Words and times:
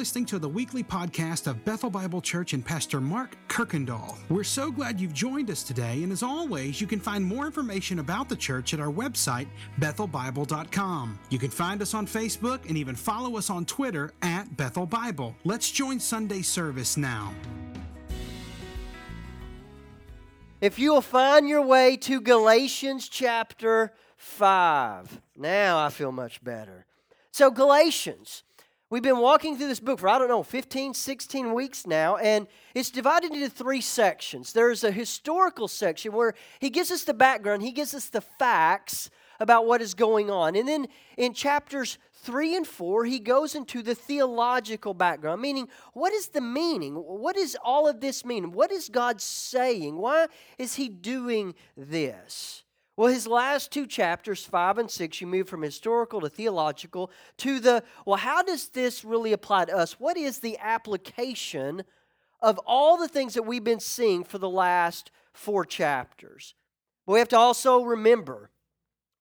listening 0.00 0.24
to 0.24 0.38
the 0.38 0.48
weekly 0.48 0.82
podcast 0.82 1.46
of 1.46 1.62
Bethel 1.62 1.90
Bible 1.90 2.22
Church 2.22 2.54
and 2.54 2.64
Pastor 2.64 3.02
Mark 3.02 3.36
Kirkendall. 3.48 4.16
We're 4.30 4.44
so 4.44 4.70
glad 4.70 4.98
you've 4.98 5.12
joined 5.12 5.50
us 5.50 5.62
today, 5.62 6.02
and 6.02 6.10
as 6.10 6.22
always, 6.22 6.80
you 6.80 6.86
can 6.86 6.98
find 6.98 7.22
more 7.22 7.44
information 7.44 7.98
about 7.98 8.30
the 8.30 8.34
church 8.34 8.72
at 8.72 8.80
our 8.80 8.90
website, 8.90 9.46
bethelbible.com. 9.78 11.18
You 11.28 11.38
can 11.38 11.50
find 11.50 11.82
us 11.82 11.92
on 11.92 12.06
Facebook 12.06 12.66
and 12.66 12.78
even 12.78 12.94
follow 12.94 13.36
us 13.36 13.50
on 13.50 13.66
Twitter 13.66 14.14
at 14.22 14.56
Bethel 14.56 14.86
Bible. 14.86 15.36
Let's 15.44 15.70
join 15.70 16.00
Sunday 16.00 16.40
service 16.40 16.96
now. 16.96 17.34
If 20.62 20.78
you 20.78 20.94
will 20.94 21.02
find 21.02 21.46
your 21.46 21.60
way 21.60 21.98
to 21.98 22.22
Galatians 22.22 23.06
chapter 23.06 23.92
5. 24.16 25.20
Now 25.36 25.84
I 25.84 25.90
feel 25.90 26.10
much 26.10 26.42
better. 26.42 26.86
So, 27.32 27.50
Galatians. 27.50 28.44
We've 28.90 29.04
been 29.04 29.20
walking 29.20 29.56
through 29.56 29.68
this 29.68 29.78
book 29.78 30.00
for, 30.00 30.08
I 30.08 30.18
don't 30.18 30.26
know, 30.26 30.42
15, 30.42 30.94
16 30.94 31.54
weeks 31.54 31.86
now, 31.86 32.16
and 32.16 32.48
it's 32.74 32.90
divided 32.90 33.30
into 33.32 33.48
three 33.48 33.80
sections. 33.80 34.52
There's 34.52 34.82
a 34.82 34.90
historical 34.90 35.68
section 35.68 36.12
where 36.12 36.34
he 36.58 36.70
gives 36.70 36.90
us 36.90 37.04
the 37.04 37.14
background, 37.14 37.62
he 37.62 37.70
gives 37.70 37.94
us 37.94 38.08
the 38.08 38.20
facts 38.20 39.08
about 39.38 39.64
what 39.64 39.80
is 39.80 39.94
going 39.94 40.28
on. 40.28 40.56
And 40.56 40.66
then 40.66 40.88
in 41.16 41.34
chapters 41.34 41.98
3 42.14 42.56
and 42.56 42.66
4, 42.66 43.04
he 43.04 43.20
goes 43.20 43.54
into 43.54 43.80
the 43.80 43.94
theological 43.94 44.92
background, 44.92 45.40
meaning 45.40 45.68
what 45.92 46.12
is 46.12 46.30
the 46.30 46.40
meaning? 46.40 46.94
What 46.94 47.36
does 47.36 47.56
all 47.62 47.86
of 47.86 48.00
this 48.00 48.24
mean? 48.24 48.50
What 48.50 48.72
is 48.72 48.88
God 48.88 49.20
saying? 49.20 49.98
Why 49.98 50.26
is 50.58 50.74
he 50.74 50.88
doing 50.88 51.54
this? 51.76 52.64
Well, 53.00 53.10
his 53.10 53.26
last 53.26 53.72
two 53.72 53.86
chapters, 53.86 54.44
five 54.44 54.76
and 54.76 54.90
six, 54.90 55.22
you 55.22 55.26
move 55.26 55.48
from 55.48 55.62
historical 55.62 56.20
to 56.20 56.28
theological 56.28 57.10
to 57.38 57.58
the, 57.58 57.82
well, 58.04 58.18
how 58.18 58.42
does 58.42 58.68
this 58.68 59.06
really 59.06 59.32
apply 59.32 59.64
to 59.64 59.74
us? 59.74 59.98
What 59.98 60.18
is 60.18 60.40
the 60.40 60.58
application 60.58 61.84
of 62.42 62.60
all 62.66 62.98
the 62.98 63.08
things 63.08 63.32
that 63.32 63.44
we've 63.44 63.64
been 63.64 63.80
seeing 63.80 64.22
for 64.22 64.36
the 64.36 64.50
last 64.50 65.10
four 65.32 65.64
chapters? 65.64 66.54
But 67.06 67.14
we 67.14 67.18
have 67.20 67.28
to 67.28 67.38
also 67.38 67.82
remember 67.82 68.50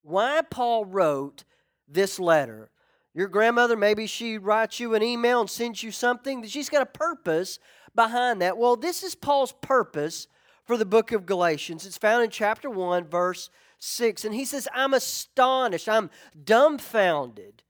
why 0.02 0.42
Paul 0.42 0.84
wrote 0.84 1.46
this 1.88 2.20
letter. 2.20 2.72
Your 3.14 3.30
grandmother, 3.30 3.78
maybe 3.78 4.08
she 4.08 4.38
writes 4.38 4.82
you 4.82 4.94
an 4.94 5.04
email 5.04 5.40
and 5.40 5.50
sends 5.50 5.84
you 5.84 5.92
something. 5.92 6.44
She's 6.44 6.68
got 6.68 6.82
a 6.82 6.86
purpose 6.86 7.60
behind 7.96 8.42
that. 8.42 8.58
Well, 8.58 8.76
this 8.76 9.04
is 9.04 9.16
Paul's 9.16 9.54
purpose 9.62 10.28
for 10.66 10.76
the 10.76 10.86
book 10.86 11.14
of 11.14 11.26
Galatians. 11.26 11.86
It's 11.86 11.98
found 11.98 12.26
in 12.26 12.30
chapter 12.30 12.70
1, 12.70 13.06
verse 13.06 13.50
6. 13.80 14.26
And 14.26 14.36
he 14.36 14.46
says, 14.46 14.68
I'm 14.74 14.94
astonished, 14.94 15.90
I'm 15.90 16.10
dumbfounded 16.44 17.64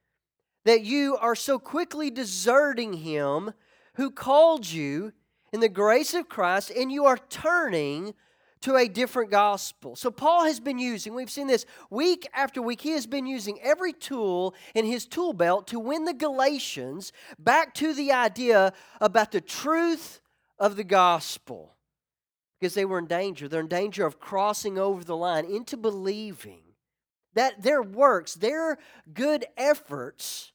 that 0.65 0.81
you 0.81 1.17
are 1.17 1.35
so 1.35 1.57
quickly 1.57 2.09
deserting 2.09 2.93
him 2.93 3.53
who 3.95 4.11
called 4.11 4.69
you 4.69 5.13
in 5.53 5.61
the 5.61 5.69
grace 5.69 6.13
of 6.13 6.29
Christ 6.29 6.71
and 6.71 6.91
you 6.91 7.05
are 7.05 7.17
turning 7.29 8.13
to 8.61 8.75
a 8.75 8.87
different 8.87 9.31
gospel. 9.31 9.95
So, 9.95 10.11
Paul 10.11 10.43
has 10.43 10.59
been 10.59 10.79
using, 10.79 11.15
we've 11.15 11.31
seen 11.31 11.47
this 11.47 11.65
week 11.89 12.27
after 12.33 12.61
week, 12.61 12.81
he 12.81 12.91
has 12.91 13.07
been 13.07 13.25
using 13.25 13.57
every 13.61 13.93
tool 13.93 14.53
in 14.75 14.85
his 14.85 15.05
tool 15.05 15.31
belt 15.31 15.67
to 15.67 15.79
win 15.79 16.03
the 16.03 16.13
Galatians 16.13 17.13
back 17.37 17.73
to 17.75 17.93
the 17.93 18.11
idea 18.11 18.73
about 18.99 19.31
the 19.31 19.39
truth 19.39 20.19
of 20.57 20.75
the 20.75 20.83
gospel 20.83 21.73
because 22.59 22.73
they 22.73 22.85
were 22.85 22.99
in 22.99 23.05
danger. 23.05 23.47
They're 23.47 23.61
in 23.61 23.67
danger 23.67 24.05
of 24.05 24.19
crossing 24.19 24.77
over 24.77 25.03
the 25.03 25.15
line 25.15 25.45
into 25.45 25.77
believing 25.77 26.61
that 27.33 27.61
their 27.61 27.81
works, 27.81 28.33
their 28.33 28.77
good 29.13 29.45
efforts 29.55 30.51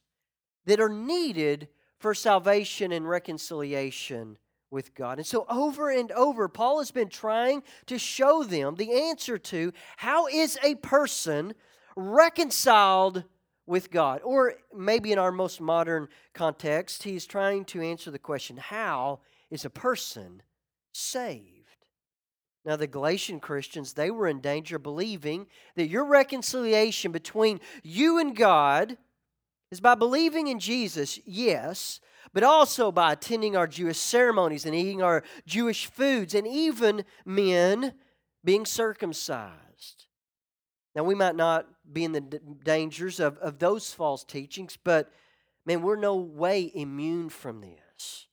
that 0.65 0.79
are 0.79 0.89
needed 0.89 1.67
for 1.99 2.13
salvation 2.13 2.91
and 2.91 3.07
reconciliation 3.07 4.37
with 4.69 4.93
God. 4.93 5.17
And 5.17 5.25
so, 5.25 5.45
over 5.49 5.89
and 5.89 6.11
over, 6.11 6.47
Paul 6.47 6.79
has 6.79 6.91
been 6.91 7.09
trying 7.09 7.63
to 7.85 7.97
show 7.97 8.43
them 8.43 8.75
the 8.75 8.91
answer 8.93 9.37
to 9.37 9.71
how 9.97 10.27
is 10.27 10.59
a 10.63 10.75
person 10.75 11.53
reconciled 11.95 13.23
with 13.65 13.89
God? 13.89 14.21
Or 14.23 14.55
maybe 14.75 15.11
in 15.11 15.19
our 15.19 15.31
most 15.31 15.61
modern 15.61 16.07
context, 16.33 17.03
he's 17.03 17.25
trying 17.25 17.65
to 17.65 17.81
answer 17.81 18.11
the 18.11 18.19
question 18.19 18.57
how 18.57 19.21
is 19.49 19.65
a 19.65 19.69
person 19.69 20.43
saved? 20.91 21.54
Now, 22.65 22.75
the 22.75 22.87
Galatian 22.87 23.39
Christians, 23.39 23.93
they 23.93 24.09
were 24.09 24.27
in 24.27 24.41
danger 24.41 24.79
believing 24.79 25.45
that 25.75 25.87
your 25.87 26.05
reconciliation 26.05 27.11
between 27.11 27.59
you 27.83 28.17
and 28.17 28.35
God 28.35 28.97
is 29.69 29.79
by 29.79 29.93
believing 29.93 30.47
in 30.47 30.59
Jesus, 30.59 31.19
yes, 31.25 31.99
but 32.33 32.43
also 32.43 32.91
by 32.91 33.13
attending 33.13 33.55
our 33.55 33.67
Jewish 33.67 33.97
ceremonies 33.97 34.65
and 34.65 34.73
eating 34.73 35.03
our 35.03 35.23
Jewish 35.45 35.85
foods, 35.85 36.33
and 36.33 36.47
even 36.47 37.05
men 37.23 37.93
being 38.43 38.65
circumcised. 38.65 40.07
Now, 40.95 41.03
we 41.03 41.13
might 41.13 41.35
not 41.35 41.67
be 41.91 42.03
in 42.03 42.13
the 42.13 42.21
dangers 42.21 43.19
of, 43.19 43.37
of 43.39 43.59
those 43.59 43.93
false 43.93 44.23
teachings, 44.23 44.77
but 44.83 45.11
man, 45.67 45.83
we're 45.83 45.97
no 45.97 46.15
way 46.15 46.71
immune 46.73 47.29
from 47.29 47.61
this. 47.61 48.24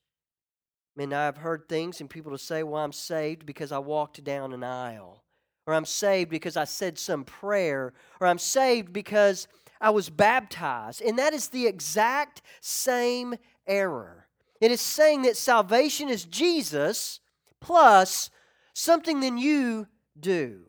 Mean, 0.95 1.13
I've 1.13 1.37
heard 1.37 1.67
things 1.67 2.01
and 2.01 2.09
people 2.09 2.31
to 2.31 2.37
say, 2.37 2.61
well, 2.61 2.83
I'm 2.83 2.91
saved 2.91 3.45
because 3.45 3.71
I 3.71 3.79
walked 3.79 4.23
down 4.23 4.53
an 4.53 4.63
aisle, 4.63 5.23
or 5.65 5.73
I'm 5.73 5.85
saved 5.85 6.29
because 6.29 6.55
I 6.55 6.65
said 6.65 6.99
some 6.99 7.23
prayer, 7.23 7.93
or 8.19 8.27
I'm 8.27 8.37
saved 8.37 8.93
because 8.93 9.47
I 9.81 9.89
was 9.89 10.09
baptized. 10.09 11.01
And 11.01 11.17
that 11.17 11.33
is 11.33 11.47
the 11.47 11.65
exact 11.65 12.43
same 12.61 13.35
error. 13.65 14.27
It 14.61 14.71
is 14.71 14.81
saying 14.81 15.23
that 15.23 15.35
salvation 15.35 16.09
is 16.09 16.25
Jesus 16.25 17.19
plus 17.59 18.29
something 18.73 19.19
that 19.21 19.37
you 19.37 19.87
do. 20.19 20.61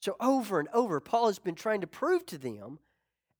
So, 0.00 0.16
over 0.20 0.60
and 0.60 0.68
over, 0.72 1.00
Paul 1.00 1.26
has 1.26 1.38
been 1.38 1.54
trying 1.54 1.80
to 1.80 1.86
prove 1.86 2.26
to 2.26 2.38
them 2.38 2.78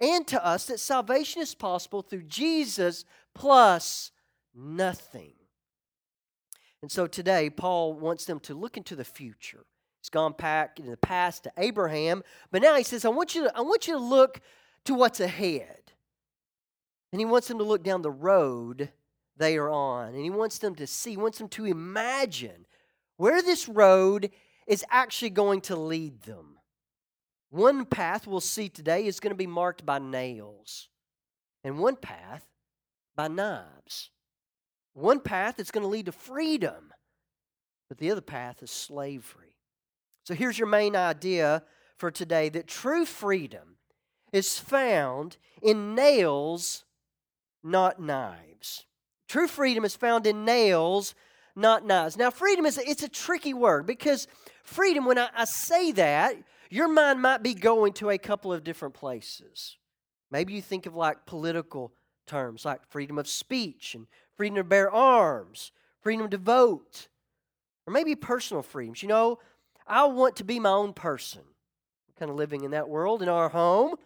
and 0.01 0.27
to 0.29 0.45
us 0.45 0.67
that 0.67 0.81
salvation 0.81 1.43
is 1.43 1.55
possible 1.55 2.03
through 2.03 2.23
Jesus 2.23 3.05
plus 3.35 4.11
nothing. 4.55 5.35
And 6.85 6.93
so 6.93 7.07
today, 7.07 7.49
Paul 7.49 7.95
wants 7.95 8.27
them 8.27 8.41
to 8.41 8.53
look 8.53 8.77
into 8.77 8.95
the 8.95 9.07
future. 9.07 9.65
He's 10.03 10.11
gone 10.11 10.35
back 10.37 10.79
in 10.79 10.85
the 10.85 10.99
past 10.99 11.45
to 11.45 11.53
Abraham, 11.57 12.23
but 12.51 12.61
now 12.61 12.75
he 12.75 12.83
says, 12.83 13.07
I 13.07 13.09
want 13.09 13.35
you 13.35 13.45
to, 13.45 13.57
I 13.57 13.63
want 13.63 13.89
you 13.89 13.95
to 13.95 13.99
look 13.99 14.43
to 14.85 14.93
what's 14.93 15.19
ahead. 15.19 15.93
And 17.11 17.23
he 17.23 17.25
wants 17.25 17.49
them 17.49 17.57
to 17.57 17.65
look 17.65 17.85
down 17.85 18.03
the 18.03 18.11
road 18.11 18.91
they 19.35 19.57
are 19.57 19.71
on. 19.71 20.09
And 20.09 20.23
he 20.23 20.29
wants 20.29 20.59
them 20.59 20.75
to 20.75 20.87
see, 20.87 21.17
wants 21.17 21.39
them 21.39 21.49
to 21.49 21.65
imagine 21.65 22.67
where 23.17 23.41
this 23.41 23.67
road 23.67 24.31
is 24.67 24.85
actually 24.91 25.31
going 25.31 25.63
to 25.63 25.77
lead 25.77 26.25
them. 26.25 26.59
One 27.49 27.87
path 27.87 28.27
we'll 28.27 28.41
see 28.41 28.69
today 28.69 29.07
is 29.07 29.21
going 29.21 29.33
to 29.33 29.35
be 29.35 29.47
marked 29.47 29.87
by 29.87 30.01
nails, 30.01 30.91
and 31.65 31.79
one 31.79 31.97
path 31.97 32.45
by 33.17 33.29
knives. 33.29 34.11
One 34.95 35.21
path 35.21 35.59
is 35.59 35.71
going 35.71 35.83
to 35.83 35.89
lead 35.89 36.07
to 36.07 36.13
freedom, 36.13 36.93
but 37.89 37.99
the 37.99 38.11
other 38.11 38.21
path 38.21 38.63
is 38.63 38.71
slavery. 38.71 39.57
So 40.25 40.35
here's 40.35 40.59
your 40.59 40.69
main 40.69 40.97
idea 40.97 41.65
for 41.97 42.11
today 42.11 42.49
that 42.51 42.67
true 42.67 43.05
freedom 43.05 43.77
is 44.33 44.59
found 44.59 45.37
in 45.61 45.95
nails, 45.95 46.85
not 47.63 48.01
knives. 48.01 48.87
True 49.29 49.49
freedom 49.49 49.85
is 49.85 49.97
found 49.97 50.27
in 50.27 50.45
nails, 50.45 51.15
not 51.57 51.85
knives. 51.85 52.17
Now, 52.17 52.31
freedom 52.31 52.65
is 52.65 52.79
a, 52.79 52.89
it's 52.89 53.03
a 53.03 53.09
tricky 53.09 53.55
word 53.55 53.87
because 53.87 54.27
freedom, 54.63 55.05
when 55.05 55.19
I, 55.19 55.29
I 55.37 55.45
say 55.45 55.93
that, 55.93 56.37
your 56.71 56.89
mind 56.89 57.21
might 57.21 57.43
be 57.43 57.55
going 57.55 57.93
to 57.95 58.11
a 58.11 58.19
couple 58.19 58.53
of 58.53 58.65
different 58.65 58.95
places. 58.95 59.77
Maybe 60.31 60.53
you 60.53 60.63
think 60.63 60.87
of 60.87 60.95
like 60.95 61.27
political 61.27 61.93
terms 62.27 62.65
like 62.65 62.81
freedom 62.89 63.19
of 63.19 63.29
speech 63.29 63.95
and 63.95 64.07
freedom 64.37 64.57
to 64.57 64.65
bear 64.65 64.91
arms, 64.91 65.73
freedom 66.01 66.29
to 66.31 66.39
vote, 66.39 67.09
or 67.87 67.93
maybe 67.93 68.15
personal 68.15 68.63
freedoms. 68.63 69.03
You 69.03 69.09
know, 69.09 69.39
I 69.87 70.05
want 70.07 70.37
to 70.37 70.45
be 70.45 70.59
my 70.59 70.71
own 70.71 70.93
person. 70.93 71.43
Kind 72.19 72.31
of 72.31 72.37
living 72.37 72.65
in 72.65 72.71
that 72.71 72.89
world 72.89 73.23
in 73.23 73.29
our 73.29 73.49
home. 73.49 73.97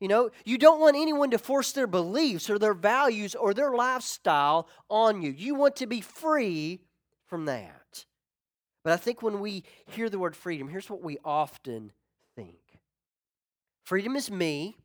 You 0.00 0.08
know, 0.08 0.30
you 0.44 0.58
don't 0.58 0.80
want 0.80 0.96
anyone 0.96 1.30
to 1.30 1.38
force 1.38 1.72
their 1.72 1.86
beliefs 1.86 2.50
or 2.50 2.58
their 2.58 2.74
values 2.74 3.34
or 3.34 3.54
their 3.54 3.72
lifestyle 3.72 4.68
on 4.90 5.22
you. 5.22 5.30
You 5.30 5.54
want 5.54 5.76
to 5.76 5.86
be 5.86 6.02
free 6.02 6.80
from 7.26 7.46
that. 7.46 8.04
But 8.84 8.92
I 8.92 8.98
think 8.98 9.22
when 9.22 9.40
we 9.40 9.64
hear 9.86 10.10
the 10.10 10.18
word 10.18 10.36
freedom, 10.36 10.68
here's 10.68 10.90
what 10.90 11.02
we 11.02 11.18
often 11.24 11.92
think 12.36 12.58
freedom 13.84 14.16
is 14.16 14.30
me 14.30 14.76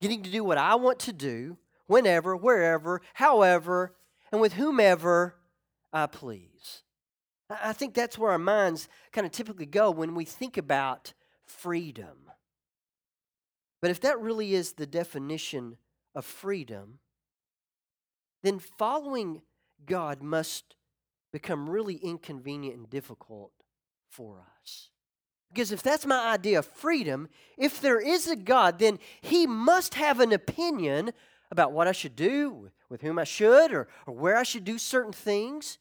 getting 0.00 0.22
to 0.22 0.30
do 0.30 0.44
what 0.44 0.58
I 0.58 0.76
want 0.76 1.00
to 1.00 1.12
do, 1.12 1.58
whenever, 1.86 2.36
wherever, 2.36 3.02
however, 3.14 3.94
and 4.32 4.40
with 4.40 4.54
whomever 4.54 5.36
I 5.92 6.06
please. 6.06 6.82
I 7.48 7.72
think 7.72 7.94
that's 7.94 8.16
where 8.16 8.30
our 8.30 8.38
minds 8.38 8.88
kind 9.12 9.26
of 9.26 9.32
typically 9.32 9.66
go 9.66 9.90
when 9.90 10.14
we 10.14 10.24
think 10.24 10.56
about 10.56 11.12
freedom. 11.44 12.30
But 13.82 13.90
if 13.90 14.00
that 14.02 14.20
really 14.20 14.54
is 14.54 14.74
the 14.74 14.86
definition 14.86 15.76
of 16.14 16.24
freedom, 16.24 17.00
then 18.42 18.58
following 18.58 19.42
God 19.84 20.22
must 20.22 20.76
become 21.32 21.68
really 21.68 21.96
inconvenient 21.96 22.76
and 22.76 22.90
difficult 22.90 23.52
for 24.08 24.44
us. 24.62 24.90
Because 25.52 25.72
if 25.72 25.82
that's 25.82 26.06
my 26.06 26.32
idea 26.32 26.60
of 26.60 26.66
freedom, 26.66 27.28
if 27.58 27.80
there 27.80 28.00
is 28.00 28.28
a 28.28 28.36
God, 28.36 28.78
then 28.78 28.98
He 29.20 29.46
must 29.46 29.94
have 29.94 30.20
an 30.20 30.32
opinion 30.32 31.12
about 31.50 31.72
what 31.72 31.88
I 31.88 31.92
should 31.92 32.16
do, 32.16 32.70
with 32.88 33.02
whom 33.02 33.18
I 33.18 33.24
should, 33.24 33.72
or, 33.72 33.88
or 34.06 34.14
where 34.14 34.36
I 34.36 34.42
should 34.42 34.64
do 34.64 34.78
certain 34.78 35.12
things. 35.12 35.78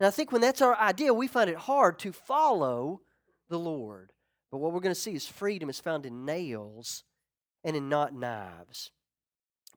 And 0.00 0.06
I 0.06 0.10
think 0.10 0.32
when 0.32 0.40
that's 0.40 0.62
our 0.62 0.76
idea, 0.76 1.14
we 1.14 1.28
find 1.28 1.48
it 1.48 1.56
hard 1.56 1.98
to 2.00 2.12
follow 2.12 3.00
the 3.48 3.58
Lord. 3.58 4.12
But 4.50 4.58
what 4.58 4.72
we're 4.72 4.80
going 4.80 4.94
to 4.94 5.00
see 5.00 5.14
is 5.14 5.26
freedom 5.26 5.68
is 5.68 5.80
found 5.80 6.06
in 6.06 6.24
nails 6.24 7.04
and 7.62 7.76
in 7.76 7.88
not 7.88 8.14
knives. 8.14 8.90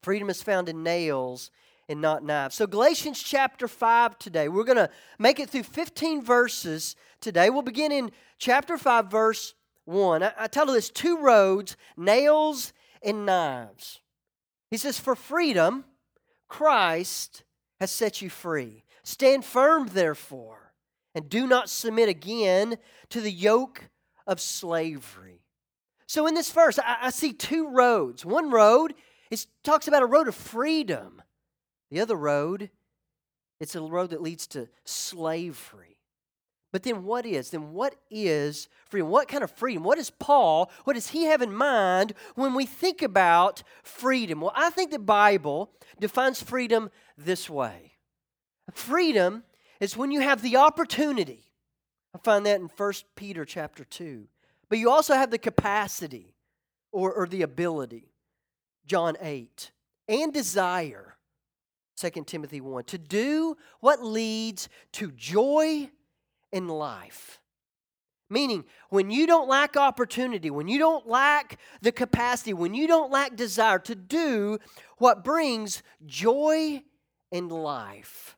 Freedom 0.01 0.29
is 0.29 0.43
found 0.43 0.69
in 0.69 0.83
nails 0.83 1.51
and 1.89 2.01
not 2.01 2.23
knives. 2.23 2.55
So, 2.55 2.67
Galatians 2.67 3.21
chapter 3.21 3.67
5 3.67 4.17
today, 4.19 4.49
we're 4.49 4.63
going 4.63 4.77
to 4.77 4.89
make 5.17 5.39
it 5.39 5.49
through 5.49 5.63
15 5.63 6.21
verses 6.21 6.95
today. 7.21 7.49
We'll 7.49 7.61
begin 7.61 7.91
in 7.91 8.11
chapter 8.37 8.77
5, 8.77 9.09
verse 9.09 9.53
1. 9.85 10.23
I, 10.23 10.33
I 10.37 10.47
title 10.47 10.73
this 10.73 10.89
Two 10.89 11.19
Roads, 11.19 11.77
Nails 11.95 12.73
and 13.01 13.25
Knives. 13.25 14.01
He 14.69 14.77
says, 14.77 14.99
For 14.99 15.15
freedom, 15.15 15.85
Christ 16.47 17.43
has 17.79 17.91
set 17.91 18.21
you 18.21 18.29
free. 18.29 18.83
Stand 19.03 19.45
firm, 19.45 19.87
therefore, 19.87 20.73
and 21.15 21.29
do 21.29 21.47
not 21.47 21.69
submit 21.69 22.09
again 22.09 22.77
to 23.09 23.21
the 23.21 23.31
yoke 23.31 23.89
of 24.25 24.41
slavery. 24.41 25.43
So, 26.07 26.27
in 26.27 26.35
this 26.35 26.51
verse, 26.51 26.79
I, 26.79 26.97
I 27.03 27.09
see 27.09 27.33
two 27.33 27.69
roads. 27.69 28.25
One 28.25 28.49
road 28.49 28.93
is, 29.31 29.47
talks 29.63 29.87
about 29.87 30.03
a 30.03 30.07
road 30.07 30.27
of 30.27 30.35
freedom, 30.35 31.21
the 31.89 32.01
other 32.01 32.15
road, 32.15 32.69
it's 33.59 33.75
a 33.75 33.81
road 33.81 34.11
that 34.11 34.21
leads 34.21 34.47
to 34.47 34.69
slavery. 34.85 35.96
But 36.71 36.83
then 36.83 37.03
what 37.03 37.25
is? 37.25 37.49
Then 37.51 37.71
what 37.73 37.95
is 38.11 38.67
freedom? 38.89 39.09
What 39.09 39.27
kind 39.27 39.43
of 39.43 39.51
freedom? 39.51 39.83
What 39.83 39.97
is 39.97 40.09
Paul? 40.09 40.69
What 40.83 40.93
does 40.93 41.09
he 41.09 41.25
have 41.25 41.41
in 41.41 41.53
mind 41.53 42.13
when 42.35 42.53
we 42.53 42.65
think 42.65 43.01
about 43.01 43.63
freedom? 43.83 44.41
Well, 44.41 44.53
I 44.55 44.69
think 44.69 44.91
the 44.91 44.99
Bible 44.99 45.71
defines 45.99 46.41
freedom 46.41 46.89
this 47.17 47.49
way. 47.49 47.93
Freedom 48.73 49.43
is 49.79 49.95
when 49.95 50.11
you 50.11 50.19
have 50.19 50.41
the 50.41 50.57
opportunity. 50.57 51.53
I 52.13 52.19
find 52.19 52.45
that 52.45 52.59
in 52.59 52.69
1 52.75 52.93
Peter 53.15 53.45
chapter 53.45 53.85
2. 53.85 54.27
But 54.69 54.79
you 54.79 54.89
also 54.89 55.13
have 55.13 55.31
the 55.31 55.37
capacity 55.37 56.35
or, 56.91 57.13
or 57.13 57.27
the 57.27 57.43
ability. 57.43 58.11
John 58.85 59.15
8. 59.21 59.71
And 60.09 60.33
desire 60.33 61.17
2 61.97 62.23
Timothy 62.25 62.61
1, 62.61 62.83
to 62.85 62.97
do 62.97 63.57
what 63.79 64.03
leads 64.03 64.69
to 64.93 65.11
joy 65.11 65.89
in 66.51 66.67
life. 66.67 67.39
Meaning, 68.29 68.65
when 68.89 69.09
you 69.09 69.25
don't 69.25 69.47
lack 69.47 69.77
opportunity, 69.77 70.49
when 70.49 70.67
you 70.67 70.79
don't 70.79 71.07
lack 71.07 71.59
the 71.81 71.93
capacity, 71.93 72.53
when 72.53 72.73
you 72.73 72.85
don't 72.85 73.09
lack 73.11 73.35
desire 73.37 73.79
to 73.79 73.95
do 73.95 74.59
what 74.97 75.23
brings 75.23 75.81
joy 76.05 76.83
in 77.31 77.47
life. 77.47 78.35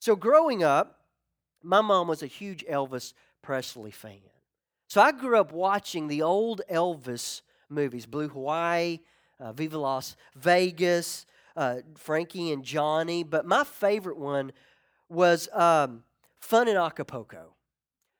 So, 0.00 0.16
growing 0.16 0.64
up, 0.64 0.98
my 1.62 1.80
mom 1.80 2.08
was 2.08 2.24
a 2.24 2.26
huge 2.26 2.64
Elvis 2.68 3.12
Presley 3.42 3.92
fan. 3.92 4.18
So, 4.88 5.00
I 5.00 5.12
grew 5.12 5.38
up 5.38 5.52
watching 5.52 6.08
the 6.08 6.22
old 6.22 6.60
Elvis 6.68 7.42
movies 7.68 8.06
Blue 8.06 8.28
Hawaii, 8.28 8.98
uh, 9.38 9.52
Viva 9.52 9.78
Las 9.78 10.16
Vegas, 10.34 11.26
uh, 11.56 11.76
Frankie 11.96 12.50
and 12.50 12.64
Johnny, 12.64 13.22
but 13.22 13.46
my 13.46 13.62
favorite 13.62 14.18
one 14.18 14.52
was 15.08 15.48
um, 15.52 16.02
Fun 16.42 16.68
in 16.68 16.76
Acapulco. 16.76 17.54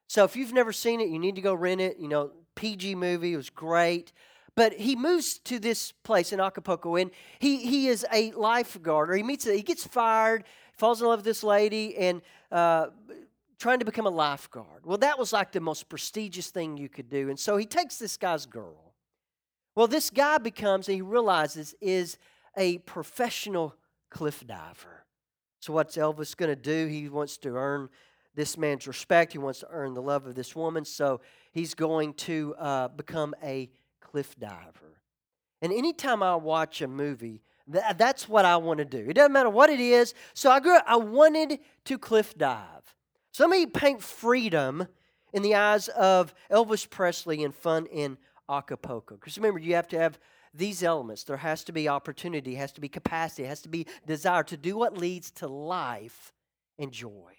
So 0.09 0.25
if 0.25 0.37
you've 0.37 0.53
never 0.53 0.73
seen 0.73 1.01
it, 1.01 1.09
you 1.09 1.19
need 1.19 1.35
to 1.35 1.41
go 1.41 1.53
rent 1.53 1.81
it. 1.81 1.99
You 1.99 2.09
know, 2.09 2.31
PG 2.55 2.95
movie, 2.95 3.37
was 3.37 3.51
great. 3.51 4.13
But 4.55 4.75
he 4.75 4.95
moves 4.95 5.39
to 5.41 5.59
this 5.59 5.93
place 5.93 6.33
in 6.33 6.41
Acapulco, 6.41 6.97
and 6.97 7.11
he, 7.39 7.57
he 7.67 7.89
is 7.89 8.07
a 8.13 8.31
lifeguard, 8.33 9.11
or 9.11 9.15
he 9.15 9.23
meets, 9.23 9.45
he 9.45 9.63
gets 9.63 9.87
fired, 9.87 10.45
falls 10.75 11.01
in 11.01 11.09
love 11.09 11.21
with 11.21 11.25
this 11.25 11.43
lady, 11.43 11.97
and 11.97 12.21
uh, 12.51 12.89
trying 13.59 13.79
to 13.79 13.85
become 13.85 14.07
a 14.07 14.11
lifeguard. 14.11 14.85
Well, 14.85 14.99
that 14.99 15.19
was 15.19 15.33
like 15.33 15.53
the 15.53 15.61
most 15.61 15.89
prestigious 15.89 16.51
thing 16.51 16.77
you 16.77 16.89
could 16.89 17.09
do. 17.09 17.29
And 17.29 17.39
so 17.39 17.57
he 17.57 17.65
takes 17.65 17.97
this 17.97 18.17
guy's 18.17 18.47
girl. 18.47 18.93
Well, 19.75 19.87
this 19.89 20.11
guy 20.11 20.39
becomes, 20.39 20.87
and 20.87 20.97
he 20.97 21.03
realizes, 21.03 21.75
is 21.81 22.19
a 22.57 22.79
professional 22.79 23.75
cliff 24.11 24.47
diver. 24.47 25.07
So, 25.61 25.73
what's 25.73 25.97
Elvis 25.97 26.37
going 26.37 26.51
to 26.51 26.57
do? 26.57 26.87
He 26.89 27.09
wants 27.09 27.39
to 27.39 27.51
earn 27.51 27.89
this 28.35 28.57
man's 28.57 28.87
respect. 28.87 29.33
He 29.33 29.39
wants 29.39 29.61
to 29.61 29.69
earn 29.71 29.95
the 29.95 30.03
love 30.03 30.27
of 30.27 30.35
this 30.35 30.57
woman. 30.57 30.85
So, 30.85 31.21
he's 31.53 31.75
going 31.75 32.15
to 32.15 32.55
uh, 32.59 32.89
become 32.89 33.35
a 33.43 33.71
cliff 34.01 34.39
diver. 34.39 35.01
And 35.61 35.73
anytime 35.73 36.23
I 36.23 36.35
watch 36.37 36.83
a 36.83 36.89
movie, 36.89 37.43
th- 37.71 37.85
that's 37.97 38.29
what 38.29 38.45
I 38.45 38.57
want 38.57 38.79
to 38.79 38.85
do. 38.85 39.07
It 39.09 39.15
doesn't 39.15 39.33
matter 39.33 39.51
what 39.51 39.71
it 39.71 39.81
is. 39.81 40.15
So, 40.35 40.51
I 40.51 40.61
grew 40.61 40.77
up, 40.77 40.85
I 40.87 40.97
wanted 40.97 41.59
to 41.85 41.99
cliff 41.99 42.37
dive. 42.37 42.95
So, 43.33 43.47
let 43.47 43.51
me 43.51 43.67
paint 43.67 44.03
freedom 44.03 44.87
in 45.33 45.43
the 45.43 45.55
eyes 45.55 45.89
of 45.89 46.35
Elvis 46.51 46.89
Presley 46.89 47.43
and 47.43 47.55
fun 47.55 47.87
in 47.87 48.19
Acapulco. 48.49 49.15
Because 49.17 49.37
remember, 49.37 49.61
you 49.61 49.75
have 49.75 49.89
to 49.89 49.99
have 49.99 50.19
these 50.55 50.83
elements. 50.83 51.25
There 51.25 51.37
has 51.39 51.65
to 51.65 51.73
be 51.73 51.89
opportunity, 51.89 52.55
has 52.57 52.73
to 52.73 52.81
be 52.81 52.89
capacity, 52.89 53.45
has 53.45 53.63
to 53.63 53.69
be 53.69 53.87
desire 54.07 54.43
to 54.45 54.57
do 54.57 54.77
what 54.77 54.97
leads 54.97 55.31
to 55.33 55.49
life 55.49 56.33
and 56.79 56.93
joy. 56.93 57.33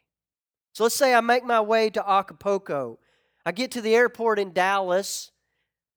So 0.73 0.83
let's 0.83 0.95
say 0.95 1.13
I 1.13 1.21
make 1.21 1.45
my 1.45 1.61
way 1.61 1.89
to 1.91 2.09
Acapulco. 2.09 2.99
I 3.45 3.51
get 3.51 3.71
to 3.71 3.81
the 3.81 3.95
airport 3.95 4.39
in 4.39 4.53
Dallas, 4.53 5.31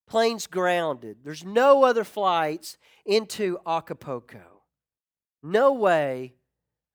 plane's 0.07 0.47
grounded. 0.47 1.19
There's 1.25 1.45
no 1.45 1.85
other 1.85 2.05
flights 2.05 2.77
into 3.07 3.59
Acapulco. 3.67 4.63
No 5.43 5.73
way 5.73 6.35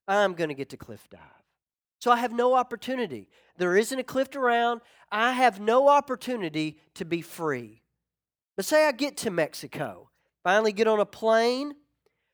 I'm 0.07 0.33
going 0.33 0.50
to 0.50 0.56
get 0.56 0.69
to 0.69 0.78
cliff 0.78 1.07
dive. 1.10 1.19
So 2.00 2.12
I 2.12 2.18
have 2.18 2.33
no 2.33 2.54
opportunity. 2.54 3.30
There 3.57 3.78
isn't 3.78 4.00
a 4.00 4.04
cliff 4.04 4.36
around. 4.36 4.81
I 5.12 5.33
have 5.33 5.60
no 5.60 5.88
opportunity 5.88 6.80
to 6.95 7.06
be 7.06 7.22
free. 7.22 7.81
But 8.56 8.66
say 8.66 8.88
I 8.88 8.92
get 8.92 9.18
to 9.18 9.31
Mexico. 9.31 10.10
Finally, 10.44 10.74
get 10.74 10.88
on 10.88 11.00
a 11.00 11.06
plane. 11.06 11.74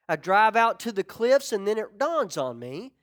I 0.10 0.16
drive 0.16 0.56
out 0.56 0.80
to 0.82 0.92
the 0.92 1.04
cliffs, 1.04 1.52
and 1.52 1.68
then 1.68 1.78
it 1.78 1.98
dawns 1.98 2.38
on 2.38 2.60
me 2.60 2.94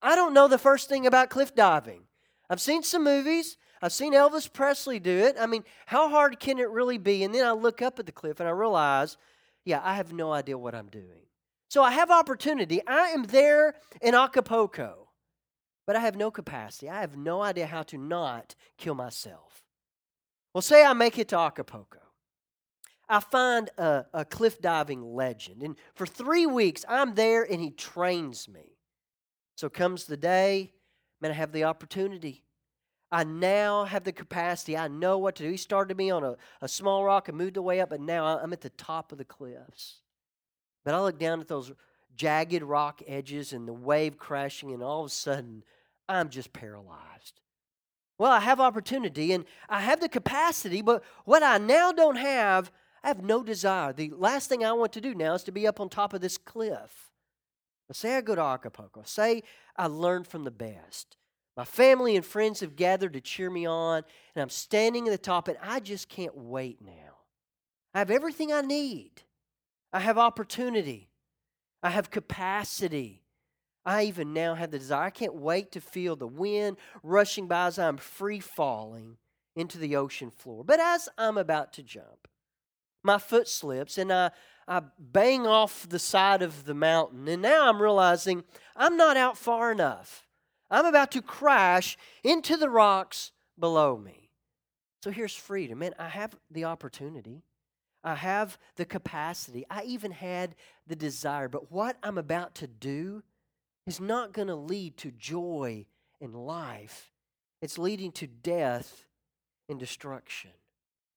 I 0.00 0.14
don't 0.14 0.34
know 0.34 0.48
the 0.48 0.58
first 0.58 0.88
thing 0.88 1.06
about 1.06 1.30
cliff 1.30 1.54
diving. 1.54 2.02
I've 2.48 2.60
seen 2.60 2.82
some 2.82 3.04
movies. 3.04 3.56
I've 3.82 3.92
seen 3.92 4.12
Elvis 4.12 4.52
Presley 4.52 4.98
do 4.98 5.16
it. 5.16 5.36
I 5.38 5.46
mean, 5.46 5.64
how 5.86 6.08
hard 6.08 6.40
can 6.40 6.58
it 6.58 6.70
really 6.70 6.98
be? 6.98 7.24
And 7.24 7.34
then 7.34 7.46
I 7.46 7.52
look 7.52 7.82
up 7.82 7.98
at 7.98 8.06
the 8.06 8.12
cliff 8.12 8.40
and 8.40 8.48
I 8.48 8.52
realize, 8.52 9.16
yeah, 9.64 9.80
I 9.84 9.94
have 9.94 10.12
no 10.12 10.32
idea 10.32 10.58
what 10.58 10.74
I'm 10.74 10.88
doing. 10.88 11.26
So 11.68 11.82
I 11.82 11.90
have 11.92 12.10
opportunity. 12.10 12.80
I 12.86 13.08
am 13.08 13.24
there 13.24 13.74
in 14.00 14.14
Acapulco, 14.14 15.08
but 15.86 15.96
I 15.96 16.00
have 16.00 16.16
no 16.16 16.30
capacity. 16.30 16.88
I 16.88 17.00
have 17.00 17.16
no 17.16 17.42
idea 17.42 17.66
how 17.66 17.82
to 17.84 17.98
not 17.98 18.54
kill 18.78 18.94
myself. 18.94 19.62
Well, 20.54 20.62
say 20.62 20.84
I 20.84 20.94
make 20.94 21.18
it 21.18 21.28
to 21.28 21.38
Acapulco. 21.38 22.00
I 23.08 23.20
find 23.20 23.70
a, 23.78 24.06
a 24.12 24.24
cliff 24.24 24.60
diving 24.60 25.02
legend. 25.02 25.62
And 25.62 25.76
for 25.94 26.06
three 26.06 26.46
weeks, 26.46 26.84
I'm 26.88 27.14
there 27.14 27.42
and 27.42 27.60
he 27.60 27.70
trains 27.70 28.48
me. 28.48 28.77
So 29.58 29.68
comes 29.68 30.04
the 30.04 30.16
day, 30.16 30.70
man, 31.20 31.32
I 31.32 31.34
have 31.34 31.50
the 31.50 31.64
opportunity. 31.64 32.44
I 33.10 33.24
now 33.24 33.86
have 33.86 34.04
the 34.04 34.12
capacity. 34.12 34.76
I 34.76 34.86
know 34.86 35.18
what 35.18 35.34
to 35.34 35.42
do. 35.42 35.50
He 35.50 35.56
started 35.56 35.96
me 35.96 36.12
on 36.12 36.22
a, 36.22 36.36
a 36.60 36.68
small 36.68 37.02
rock 37.02 37.28
and 37.28 37.36
moved 37.36 37.54
the 37.54 37.62
way 37.62 37.80
up, 37.80 37.90
and 37.90 38.06
now 38.06 38.24
I'm 38.24 38.52
at 38.52 38.60
the 38.60 38.70
top 38.70 39.10
of 39.10 39.18
the 39.18 39.24
cliffs. 39.24 39.96
But 40.84 40.94
I 40.94 41.00
look 41.00 41.18
down 41.18 41.40
at 41.40 41.48
those 41.48 41.72
jagged 42.14 42.62
rock 42.62 43.02
edges 43.08 43.52
and 43.52 43.66
the 43.66 43.72
wave 43.72 44.16
crashing, 44.16 44.72
and 44.72 44.80
all 44.80 45.00
of 45.00 45.06
a 45.06 45.12
sudden, 45.12 45.64
I'm 46.08 46.28
just 46.28 46.52
paralyzed. 46.52 47.40
Well, 48.16 48.30
I 48.30 48.38
have 48.38 48.60
opportunity 48.60 49.32
and 49.32 49.44
I 49.68 49.80
have 49.80 49.98
the 49.98 50.08
capacity, 50.08 50.82
but 50.82 51.02
what 51.24 51.42
I 51.42 51.58
now 51.58 51.90
don't 51.90 52.14
have 52.14 52.70
I 53.02 53.08
have 53.08 53.24
no 53.24 53.42
desire. 53.42 53.92
The 53.92 54.12
last 54.16 54.48
thing 54.48 54.64
I 54.64 54.72
want 54.72 54.92
to 54.92 55.00
do 55.00 55.14
now 55.14 55.34
is 55.34 55.42
to 55.44 55.52
be 55.52 55.66
up 55.66 55.80
on 55.80 55.88
top 55.88 56.14
of 56.14 56.20
this 56.20 56.38
cliff. 56.38 57.07
Say 57.92 58.16
I 58.16 58.20
go 58.20 58.34
to 58.34 58.42
Acapulco. 58.42 59.02
Say 59.04 59.42
I 59.76 59.86
learned 59.86 60.26
from 60.26 60.44
the 60.44 60.50
best. 60.50 61.16
My 61.56 61.64
family 61.64 62.14
and 62.14 62.24
friends 62.24 62.60
have 62.60 62.76
gathered 62.76 63.14
to 63.14 63.20
cheer 63.20 63.50
me 63.50 63.66
on, 63.66 64.04
and 64.34 64.42
I'm 64.42 64.50
standing 64.50 65.08
at 65.08 65.10
the 65.10 65.18
top, 65.18 65.48
and 65.48 65.58
I 65.62 65.80
just 65.80 66.08
can't 66.08 66.36
wait 66.36 66.80
now. 66.80 67.16
I 67.94 67.98
have 67.98 68.10
everything 68.10 68.52
I 68.52 68.60
need. 68.60 69.22
I 69.92 70.00
have 70.00 70.18
opportunity. 70.18 71.10
I 71.82 71.90
have 71.90 72.10
capacity. 72.10 73.24
I 73.84 74.04
even 74.04 74.34
now 74.34 74.54
have 74.54 74.70
the 74.70 74.78
desire. 74.78 75.06
I 75.06 75.10
can't 75.10 75.34
wait 75.34 75.72
to 75.72 75.80
feel 75.80 76.14
the 76.14 76.28
wind 76.28 76.76
rushing 77.02 77.48
by 77.48 77.66
as 77.66 77.78
I'm 77.78 77.96
free 77.96 78.38
falling 78.38 79.16
into 79.56 79.78
the 79.78 79.96
ocean 79.96 80.30
floor. 80.30 80.62
But 80.62 80.78
as 80.78 81.08
I'm 81.16 81.38
about 81.38 81.72
to 81.72 81.82
jump, 81.82 82.28
my 83.02 83.18
foot 83.18 83.48
slips 83.48 83.96
and 83.96 84.12
I, 84.12 84.30
I 84.68 84.82
bang 84.98 85.46
off 85.46 85.88
the 85.88 85.98
side 85.98 86.42
of 86.42 86.66
the 86.66 86.74
mountain, 86.74 87.26
and 87.26 87.40
now 87.40 87.68
I'm 87.68 87.80
realizing 87.80 88.44
I'm 88.76 88.98
not 88.98 89.16
out 89.16 89.38
far 89.38 89.72
enough. 89.72 90.26
I'm 90.70 90.84
about 90.84 91.10
to 91.12 91.22
crash 91.22 91.96
into 92.22 92.58
the 92.58 92.68
rocks 92.68 93.32
below 93.58 93.96
me. 93.96 94.28
So 95.02 95.10
here's 95.10 95.34
freedom. 95.34 95.78
Man, 95.78 95.94
I 95.98 96.08
have 96.08 96.36
the 96.50 96.64
opportunity. 96.64 97.42
I 98.04 98.14
have 98.14 98.58
the 98.76 98.84
capacity. 98.84 99.64
I 99.70 99.84
even 99.84 100.10
had 100.10 100.54
the 100.86 100.96
desire. 100.96 101.48
But 101.48 101.72
what 101.72 101.96
I'm 102.02 102.18
about 102.18 102.54
to 102.56 102.66
do 102.66 103.22
is 103.86 104.00
not 104.00 104.34
going 104.34 104.48
to 104.48 104.54
lead 104.54 104.98
to 104.98 105.10
joy 105.10 105.86
and 106.20 106.34
life, 106.34 107.12
it's 107.62 107.78
leading 107.78 108.12
to 108.12 108.26
death 108.26 109.06
and 109.68 109.78
destruction. 109.78 110.50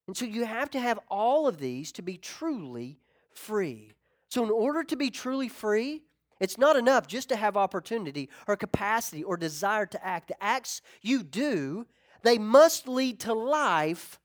And 0.07 0.15
so 0.15 0.25
you 0.25 0.45
have 0.45 0.69
to 0.71 0.79
have 0.79 0.99
all 1.09 1.47
of 1.47 1.57
these 1.57 1.91
to 1.93 2.01
be 2.01 2.17
truly 2.17 2.99
free. 3.35 3.93
So, 4.29 4.43
in 4.43 4.49
order 4.49 4.83
to 4.83 4.95
be 4.95 5.09
truly 5.09 5.49
free, 5.49 6.03
it's 6.39 6.57
not 6.57 6.75
enough 6.75 7.05
just 7.05 7.29
to 7.29 7.35
have 7.35 7.55
opportunity 7.55 8.29
or 8.47 8.55
capacity 8.55 9.23
or 9.23 9.37
desire 9.37 9.85
to 9.85 10.05
act. 10.05 10.27
The 10.27 10.43
acts 10.43 10.81
you 11.01 11.21
do, 11.21 11.85
they 12.23 12.39
must 12.39 12.87
lead 12.87 13.19
to 13.21 13.33
life 13.33 14.19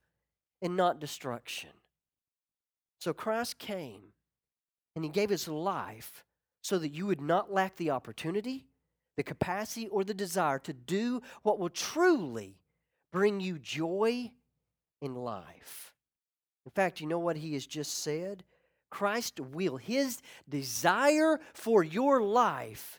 and 0.62 0.76
not 0.76 0.98
destruction. 0.98 1.70
So 3.00 3.12
Christ 3.12 3.58
came 3.58 4.00
and 4.94 5.04
he 5.04 5.10
gave 5.10 5.28
his 5.28 5.46
life 5.46 6.24
so 6.62 6.78
that 6.78 6.88
you 6.88 7.06
would 7.06 7.20
not 7.20 7.52
lack 7.52 7.76
the 7.76 7.90
opportunity, 7.90 8.66
the 9.16 9.22
capacity, 9.22 9.86
or 9.88 10.02
the 10.02 10.14
desire 10.14 10.58
to 10.60 10.72
do 10.72 11.20
what 11.42 11.58
will 11.58 11.68
truly 11.68 12.56
bring 13.12 13.40
you 13.40 13.58
joy 13.58 14.30
in 15.02 15.14
life. 15.14 15.92
In 16.64 16.72
fact, 16.72 17.00
you 17.00 17.06
know 17.06 17.18
what 17.18 17.36
he 17.36 17.52
has 17.52 17.66
just 17.66 18.02
said? 18.02 18.42
Christ 18.96 19.40
will. 19.40 19.76
His 19.76 20.22
desire 20.48 21.38
for 21.52 21.84
your 21.84 22.22
life 22.22 22.98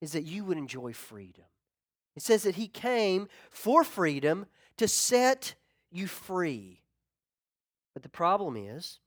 is 0.00 0.12
that 0.12 0.22
you 0.22 0.44
would 0.44 0.56
enjoy 0.56 0.92
freedom. 0.92 1.42
It 2.14 2.22
says 2.22 2.44
that 2.44 2.54
he 2.54 2.68
came 2.68 3.26
for 3.50 3.82
freedom 3.82 4.46
to 4.76 4.86
set 4.86 5.56
you 5.90 6.06
free. 6.06 6.84
But 7.94 8.04
the 8.04 8.08
problem 8.08 8.56
is, 8.56 9.00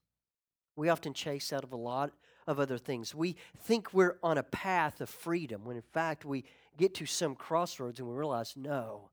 we 0.76 0.90
often 0.90 1.14
chase 1.14 1.54
out 1.54 1.64
of 1.64 1.72
a 1.72 1.78
lot 1.78 2.12
of 2.46 2.60
other 2.60 2.78
things. 2.78 3.16
We 3.16 3.38
think 3.60 3.94
we're 3.94 4.18
on 4.22 4.38
a 4.38 4.44
path 4.44 5.00
of 5.00 5.10
freedom 5.10 5.64
when 5.64 5.78
in 5.78 5.82
fact 5.94 6.26
we 6.26 6.44
get 6.76 6.94
to 6.96 7.06
some 7.06 7.36
crossroads 7.36 8.00
and 8.00 8.10
we 8.10 8.16
realize, 8.16 8.54
no, 8.58 9.12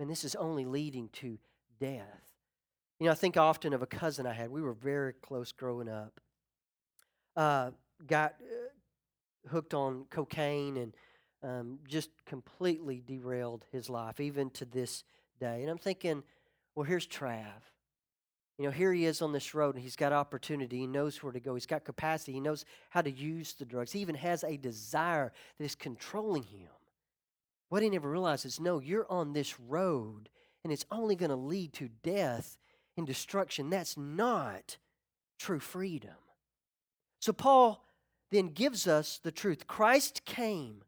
and 0.00 0.08
this 0.08 0.24
is 0.24 0.34
only 0.34 0.64
leading 0.64 1.10
to 1.20 1.36
death. 1.78 2.22
You 2.98 3.04
know, 3.04 3.12
I 3.12 3.16
think 3.16 3.36
often 3.36 3.74
of 3.74 3.82
a 3.82 3.86
cousin 3.86 4.26
I 4.26 4.32
had. 4.32 4.50
We 4.50 4.62
were 4.62 4.72
very 4.72 5.12
close 5.12 5.52
growing 5.52 5.90
up. 5.90 6.20
Uh, 7.36 7.70
got 8.06 8.34
uh, 8.40 9.48
hooked 9.48 9.74
on 9.74 10.04
cocaine 10.10 10.76
and 10.76 10.94
um, 11.42 11.78
just 11.86 12.10
completely 12.24 13.02
derailed 13.06 13.64
his 13.70 13.90
life, 13.90 14.20
even 14.20 14.50
to 14.50 14.64
this 14.64 15.04
day. 15.38 15.62
And 15.62 15.70
I'm 15.70 15.78
thinking, 15.78 16.22
well, 16.74 16.84
here's 16.84 17.06
Trav. 17.06 17.62
You 18.58 18.66
know, 18.66 18.70
here 18.70 18.92
he 18.92 19.04
is 19.04 19.20
on 19.20 19.32
this 19.32 19.54
road 19.54 19.74
and 19.74 19.82
he's 19.82 19.96
got 19.96 20.12
opportunity. 20.12 20.78
He 20.78 20.86
knows 20.86 21.22
where 21.22 21.32
to 21.32 21.40
go. 21.40 21.54
He's 21.54 21.66
got 21.66 21.84
capacity. 21.84 22.32
He 22.32 22.40
knows 22.40 22.64
how 22.88 23.02
to 23.02 23.10
use 23.10 23.54
the 23.54 23.64
drugs. 23.64 23.90
He 23.92 24.00
even 24.00 24.14
has 24.14 24.44
a 24.44 24.56
desire 24.56 25.32
that 25.58 25.64
is 25.64 25.74
controlling 25.74 26.44
him. 26.44 26.68
What 27.68 27.82
he 27.82 27.90
never 27.90 28.08
realizes 28.08 28.60
no, 28.60 28.78
you're 28.78 29.10
on 29.10 29.32
this 29.32 29.58
road 29.58 30.28
and 30.62 30.72
it's 30.72 30.86
only 30.90 31.16
going 31.16 31.30
to 31.30 31.36
lead 31.36 31.72
to 31.74 31.88
death 32.02 32.56
and 32.96 33.06
destruction. 33.06 33.70
That's 33.70 33.96
not 33.96 34.76
true 35.38 35.58
freedom. 35.58 36.14
So, 37.24 37.32
Paul 37.32 37.82
then 38.30 38.48
gives 38.48 38.86
us 38.86 39.18
the 39.22 39.32
truth. 39.32 39.66
Christ 39.66 40.26
came 40.26 40.82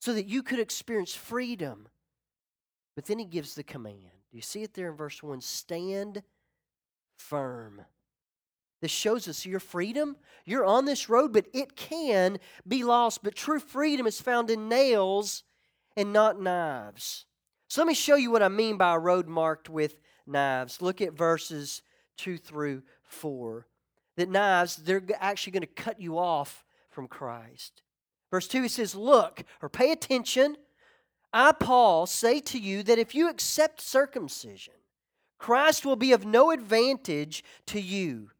so 0.00 0.12
that 0.12 0.26
you 0.26 0.42
could 0.42 0.60
experience 0.60 1.14
freedom. 1.14 1.88
But 2.94 3.06
then 3.06 3.18
he 3.18 3.24
gives 3.24 3.54
the 3.54 3.62
command. 3.62 4.20
Do 4.30 4.36
you 4.36 4.42
see 4.42 4.64
it 4.64 4.74
there 4.74 4.90
in 4.90 4.96
verse 4.98 5.22
1? 5.22 5.40
Stand 5.40 6.22
firm. 7.16 7.80
This 8.82 8.90
shows 8.90 9.28
us 9.28 9.46
your 9.46 9.58
freedom. 9.58 10.18
You're 10.44 10.66
on 10.66 10.84
this 10.84 11.08
road, 11.08 11.32
but 11.32 11.46
it 11.54 11.74
can 11.74 12.36
be 12.68 12.84
lost. 12.84 13.24
But 13.24 13.34
true 13.34 13.58
freedom 13.58 14.06
is 14.06 14.20
found 14.20 14.50
in 14.50 14.68
nails 14.68 15.42
and 15.96 16.12
not 16.12 16.38
knives. 16.38 17.24
So 17.68 17.80
let 17.80 17.88
me 17.88 17.94
show 17.94 18.16
you 18.16 18.30
what 18.30 18.42
I 18.42 18.48
mean 18.48 18.76
by 18.76 18.94
a 18.94 18.98
road 18.98 19.26
marked 19.26 19.70
with 19.70 19.96
knives. 20.26 20.82
Look 20.82 21.00
at 21.00 21.14
verses 21.14 21.80
2 22.18 22.36
through 22.36 22.82
4. 23.04 23.66
That 24.16 24.30
knives, 24.30 24.76
they're 24.76 25.02
actually 25.20 25.52
going 25.52 25.60
to 25.62 25.66
cut 25.66 26.00
you 26.00 26.18
off 26.18 26.64
from 26.90 27.06
Christ. 27.06 27.82
Verse 28.30 28.48
2, 28.48 28.62
he 28.62 28.68
says, 28.68 28.94
Look, 28.94 29.44
or 29.62 29.68
pay 29.68 29.92
attention. 29.92 30.56
I, 31.32 31.52
Paul, 31.52 32.06
say 32.06 32.40
to 32.40 32.58
you 32.58 32.82
that 32.84 32.98
if 32.98 33.14
you 33.14 33.28
accept 33.28 33.80
circumcision, 33.80 34.74
Christ 35.38 35.84
will 35.84 35.96
be 35.96 36.12
of 36.12 36.24
no 36.24 36.50
advantage 36.50 37.44
to 37.66 37.80
you. 37.80 38.30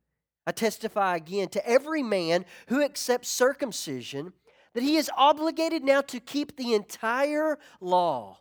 I 0.47 0.53
testify 0.53 1.17
again 1.17 1.49
to 1.49 1.69
every 1.69 2.03
man 2.03 2.45
who 2.69 2.83
accepts 2.83 3.29
circumcision 3.29 4.33
that 4.75 4.83
he 4.83 4.97
is 4.97 5.11
obligated 5.17 5.83
now 5.83 6.01
to 6.03 6.21
keep 6.21 6.57
the 6.57 6.75
entire 6.75 7.59
law. 7.81 8.39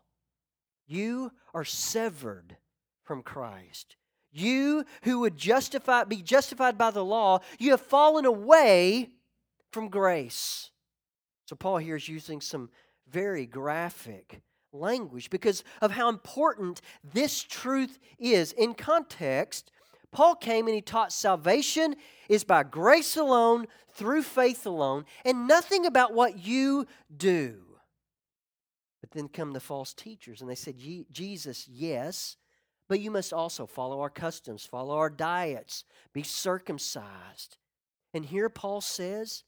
You 0.87 1.31
are 1.53 1.65
severed 1.65 2.57
from 3.03 3.23
Christ. 3.23 3.95
You 4.35 4.83
who 5.03 5.21
would 5.21 5.37
justify, 5.37 6.03
be 6.03 6.21
justified 6.21 6.77
by 6.77 6.91
the 6.91 7.05
law, 7.05 7.39
you 7.57 7.71
have 7.71 7.79
fallen 7.79 8.25
away 8.25 9.11
from 9.71 9.87
grace. 9.87 10.71
So, 11.45 11.55
Paul 11.55 11.77
here 11.77 11.95
is 11.95 12.09
using 12.09 12.41
some 12.41 12.69
very 13.09 13.45
graphic 13.45 14.41
language 14.73 15.29
because 15.29 15.63
of 15.81 15.91
how 15.91 16.09
important 16.09 16.81
this 17.13 17.41
truth 17.43 17.97
is. 18.19 18.51
In 18.51 18.73
context, 18.73 19.71
Paul 20.11 20.35
came 20.35 20.67
and 20.67 20.75
he 20.75 20.81
taught 20.81 21.13
salvation 21.13 21.95
is 22.27 22.43
by 22.43 22.63
grace 22.63 23.15
alone, 23.15 23.67
through 23.93 24.23
faith 24.23 24.65
alone, 24.65 25.05
and 25.23 25.47
nothing 25.47 25.85
about 25.85 26.13
what 26.13 26.45
you 26.45 26.85
do. 27.15 27.61
But 28.99 29.11
then 29.11 29.29
come 29.29 29.53
the 29.53 29.61
false 29.61 29.93
teachers, 29.93 30.41
and 30.41 30.49
they 30.49 30.55
said, 30.55 30.75
Jesus, 31.11 31.69
yes, 31.69 32.35
but 32.87 32.99
you 32.99 33.11
must 33.11 33.33
also 33.33 33.65
follow 33.65 34.01
our 34.01 34.09
customs, 34.09 34.65
follow 34.65 34.95
our 34.95 35.09
diets, 35.09 35.83
be 36.13 36.23
circumcised. 36.23 37.57
And 38.13 38.25
here 38.25 38.49
Paul 38.49 38.81
says, 38.81 39.43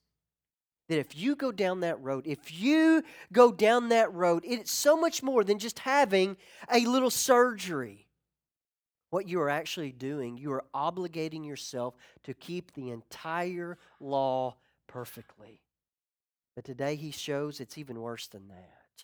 that 0.88 1.00
if 1.00 1.18
you 1.18 1.36
go 1.36 1.52
down 1.52 1.82
that 1.82 2.02
road, 2.02 2.26
if 2.26 2.60
you 2.60 3.04
go 3.34 3.52
down 3.52 3.90
that 3.90 4.14
road, 4.14 4.44
it's 4.46 4.72
so 4.72 4.96
much 4.96 5.22
more 5.22 5.44
than 5.44 5.60
just 5.60 5.80
having 5.80 6.38
a 6.72 6.86
little 6.86 7.10
surgery. 7.10 8.08
What 9.10 9.28
you 9.28 9.42
are 9.42 9.50
actually 9.50 9.92
doing, 9.92 10.38
you 10.38 10.52
are 10.54 10.66
obligating 10.74 11.46
yourself 11.46 11.96
to 12.24 12.34
keep 12.34 12.74
the 12.74 12.90
entire 12.90 13.78
law 14.00 14.56
perfectly. 14.88 15.62
But 16.56 16.66
today 16.66 16.96
he 16.96 17.12
shows 17.12 17.60
it's 17.60 17.78
even 17.78 18.02
worse 18.02 18.28
than 18.28 18.48
that. 18.50 19.04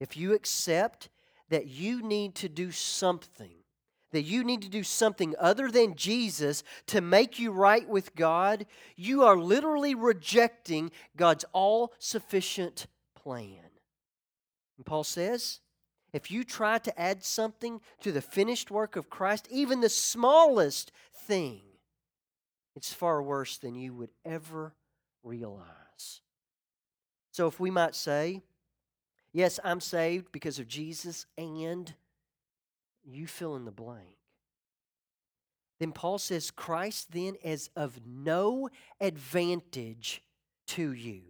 If 0.00 0.16
you 0.16 0.34
accept 0.34 1.08
that 1.48 1.66
you 1.66 2.02
need 2.02 2.34
to 2.36 2.48
do 2.48 2.70
something 2.70 3.50
that 4.12 4.22
you 4.22 4.44
need 4.44 4.62
to 4.62 4.68
do 4.68 4.84
something 4.84 5.34
other 5.38 5.70
than 5.70 5.96
Jesus 5.96 6.62
to 6.86 7.00
make 7.00 7.38
you 7.38 7.50
right 7.50 7.88
with 7.88 8.14
God, 8.14 8.66
you 8.94 9.24
are 9.24 9.36
literally 9.36 9.94
rejecting 9.94 10.92
God's 11.16 11.44
all 11.52 11.92
sufficient 11.98 12.86
plan. 13.16 13.58
And 14.76 14.86
Paul 14.86 15.04
says, 15.04 15.60
if 16.12 16.30
you 16.30 16.44
try 16.44 16.78
to 16.78 17.00
add 17.00 17.24
something 17.24 17.80
to 18.02 18.12
the 18.12 18.20
finished 18.20 18.70
work 18.70 18.96
of 18.96 19.08
Christ, 19.08 19.48
even 19.50 19.80
the 19.80 19.88
smallest 19.88 20.92
thing, 21.26 21.62
it's 22.76 22.92
far 22.92 23.22
worse 23.22 23.56
than 23.56 23.74
you 23.74 23.94
would 23.94 24.10
ever 24.24 24.74
realize. 25.22 26.20
So, 27.30 27.46
if 27.46 27.58
we 27.58 27.70
might 27.70 27.94
say, 27.94 28.42
Yes, 29.32 29.58
I'm 29.64 29.80
saved 29.80 30.30
because 30.32 30.58
of 30.58 30.68
Jesus 30.68 31.26
and 31.38 31.94
you 33.04 33.26
fill 33.26 33.56
in 33.56 33.64
the 33.64 33.70
blank. 33.70 34.16
Then 35.80 35.92
Paul 35.92 36.18
says, 36.18 36.50
Christ 36.50 37.12
then 37.12 37.34
is 37.42 37.70
of 37.74 38.00
no 38.06 38.68
advantage 39.00 40.22
to 40.68 40.92
you. 40.92 41.22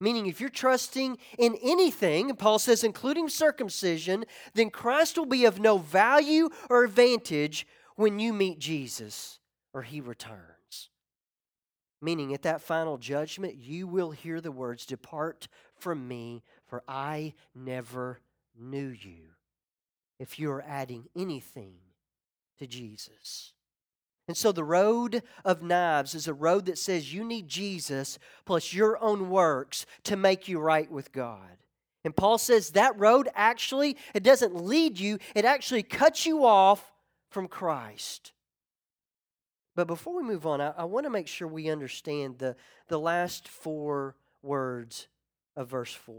Meaning, 0.00 0.26
if 0.26 0.40
you're 0.40 0.50
trusting 0.50 1.18
in 1.38 1.56
anything, 1.62 2.34
Paul 2.36 2.58
says, 2.58 2.84
including 2.84 3.28
circumcision, 3.28 4.24
then 4.54 4.70
Christ 4.70 5.18
will 5.18 5.26
be 5.26 5.44
of 5.44 5.60
no 5.60 5.78
value 5.78 6.48
or 6.70 6.84
advantage 6.84 7.66
when 7.96 8.18
you 8.18 8.32
meet 8.32 8.58
Jesus 8.58 9.38
or 9.74 9.82
he 9.82 10.00
returns. 10.00 10.90
Meaning, 12.02 12.32
at 12.32 12.42
that 12.42 12.62
final 12.62 12.96
judgment, 12.96 13.56
you 13.56 13.86
will 13.86 14.10
hear 14.10 14.40
the 14.40 14.52
words, 14.52 14.86
Depart 14.86 15.48
from 15.78 16.08
me, 16.08 16.42
for 16.70 16.82
I 16.88 17.34
never 17.54 18.20
knew 18.58 18.88
you 18.88 19.34
if 20.20 20.38
you're 20.38 20.64
adding 20.66 21.08
anything 21.16 21.74
to 22.60 22.66
Jesus. 22.66 23.52
And 24.28 24.36
so 24.36 24.52
the 24.52 24.62
road 24.62 25.24
of 25.44 25.62
knives 25.62 26.14
is 26.14 26.28
a 26.28 26.34
road 26.34 26.66
that 26.66 26.78
says 26.78 27.12
you 27.12 27.24
need 27.24 27.48
Jesus 27.48 28.18
plus 28.44 28.72
your 28.72 29.02
own 29.02 29.28
works 29.28 29.84
to 30.04 30.16
make 30.16 30.46
you 30.46 30.60
right 30.60 30.88
with 30.88 31.10
God. 31.10 31.58
And 32.04 32.14
Paul 32.14 32.38
says 32.38 32.70
that 32.70 32.98
road 32.98 33.28
actually, 33.34 33.96
it 34.14 34.22
doesn't 34.22 34.54
lead 34.54 35.00
you, 35.00 35.18
it 35.34 35.44
actually 35.44 35.82
cuts 35.82 36.24
you 36.24 36.46
off 36.46 36.92
from 37.30 37.48
Christ. 37.48 38.32
But 39.74 39.88
before 39.88 40.14
we 40.14 40.22
move 40.22 40.46
on, 40.46 40.60
I, 40.60 40.74
I 40.76 40.84
want 40.84 41.04
to 41.04 41.10
make 41.10 41.26
sure 41.26 41.48
we 41.48 41.68
understand 41.68 42.38
the, 42.38 42.54
the 42.88 42.98
last 42.98 43.48
four 43.48 44.14
words 44.42 45.08
of 45.56 45.68
verse 45.68 45.92
4. 45.92 46.14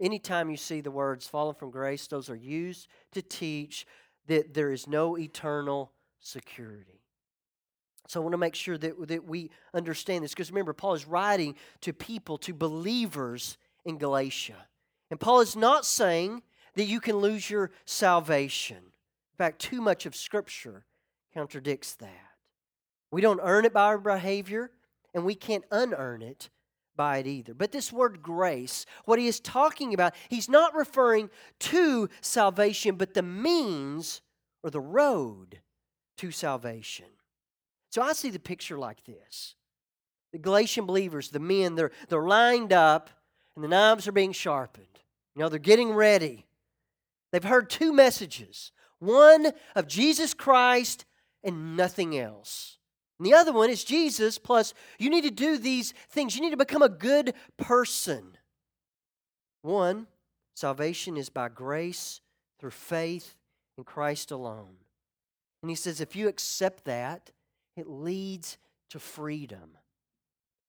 Anytime 0.00 0.50
you 0.50 0.56
see 0.56 0.80
the 0.80 0.90
words 0.90 1.26
fallen 1.26 1.54
from 1.54 1.70
grace, 1.70 2.06
those 2.06 2.30
are 2.30 2.36
used 2.36 2.88
to 3.12 3.20
teach 3.20 3.86
that 4.26 4.54
there 4.54 4.72
is 4.72 4.86
no 4.86 5.18
eternal 5.18 5.92
security. 6.20 7.00
So 8.08 8.20
I 8.20 8.22
want 8.22 8.32
to 8.32 8.38
make 8.38 8.54
sure 8.54 8.78
that, 8.78 9.08
that 9.08 9.24
we 9.24 9.50
understand 9.74 10.24
this 10.24 10.32
because 10.32 10.50
remember, 10.50 10.72
Paul 10.72 10.94
is 10.94 11.06
writing 11.06 11.54
to 11.82 11.92
people, 11.92 12.38
to 12.38 12.54
believers 12.54 13.56
in 13.84 13.98
Galatia. 13.98 14.66
And 15.10 15.20
Paul 15.20 15.40
is 15.40 15.54
not 15.54 15.84
saying 15.84 16.42
that 16.74 16.84
you 16.84 17.00
can 17.00 17.16
lose 17.16 17.50
your 17.50 17.70
salvation. 17.84 18.78
In 18.78 19.36
fact, 19.38 19.60
too 19.60 19.80
much 19.80 20.06
of 20.06 20.16
Scripture 20.16 20.86
contradicts 21.34 21.94
that. 21.94 22.30
We 23.10 23.20
don't 23.20 23.40
earn 23.42 23.64
it 23.64 23.72
by 23.72 23.84
our 23.84 23.98
behavior, 23.98 24.70
and 25.14 25.24
we 25.24 25.34
can't 25.34 25.64
unearn 25.70 26.22
it 26.22 26.48
by 26.96 27.18
it 27.18 27.26
either. 27.26 27.54
But 27.54 27.72
this 27.72 27.92
word 27.92 28.22
grace, 28.22 28.86
what 29.04 29.18
he 29.18 29.26
is 29.26 29.40
talking 29.40 29.94
about, 29.94 30.14
he's 30.28 30.48
not 30.48 30.74
referring 30.74 31.30
to 31.60 32.08
salvation, 32.20 32.96
but 32.96 33.14
the 33.14 33.22
means 33.22 34.20
or 34.62 34.70
the 34.70 34.80
road 34.80 35.60
to 36.18 36.30
salvation. 36.30 37.06
So 37.90 38.02
I 38.02 38.12
see 38.12 38.30
the 38.30 38.38
picture 38.38 38.78
like 38.78 39.04
this. 39.04 39.54
The 40.32 40.38
Galatian 40.38 40.86
believers, 40.86 41.30
the 41.30 41.40
men, 41.40 41.74
they're, 41.74 41.90
they're 42.08 42.22
lined 42.22 42.72
up 42.72 43.10
and 43.56 43.64
the 43.64 43.68
knives 43.68 44.06
are 44.06 44.12
being 44.12 44.32
sharpened. 44.32 44.86
You 45.34 45.42
know, 45.42 45.48
they're 45.48 45.58
getting 45.58 45.92
ready. 45.92 46.46
They've 47.32 47.42
heard 47.42 47.70
two 47.70 47.92
messages 47.92 48.72
one 48.98 49.52
of 49.74 49.88
Jesus 49.88 50.34
Christ 50.34 51.06
and 51.42 51.76
nothing 51.76 52.18
else. 52.18 52.76
And 53.20 53.26
the 53.26 53.34
other 53.34 53.52
one 53.52 53.68
is 53.68 53.84
Jesus, 53.84 54.38
plus 54.38 54.72
you 54.98 55.10
need 55.10 55.24
to 55.24 55.30
do 55.30 55.58
these 55.58 55.92
things. 56.08 56.34
You 56.34 56.40
need 56.40 56.52
to 56.52 56.56
become 56.56 56.80
a 56.80 56.88
good 56.88 57.34
person. 57.58 58.38
One, 59.60 60.06
salvation 60.54 61.18
is 61.18 61.28
by 61.28 61.50
grace 61.50 62.22
through 62.58 62.70
faith 62.70 63.36
in 63.76 63.84
Christ 63.84 64.30
alone. 64.30 64.76
And 65.62 65.68
he 65.68 65.76
says 65.76 66.00
if 66.00 66.16
you 66.16 66.28
accept 66.28 66.86
that, 66.86 67.30
it 67.76 67.90
leads 67.90 68.56
to 68.88 68.98
freedom. 68.98 69.76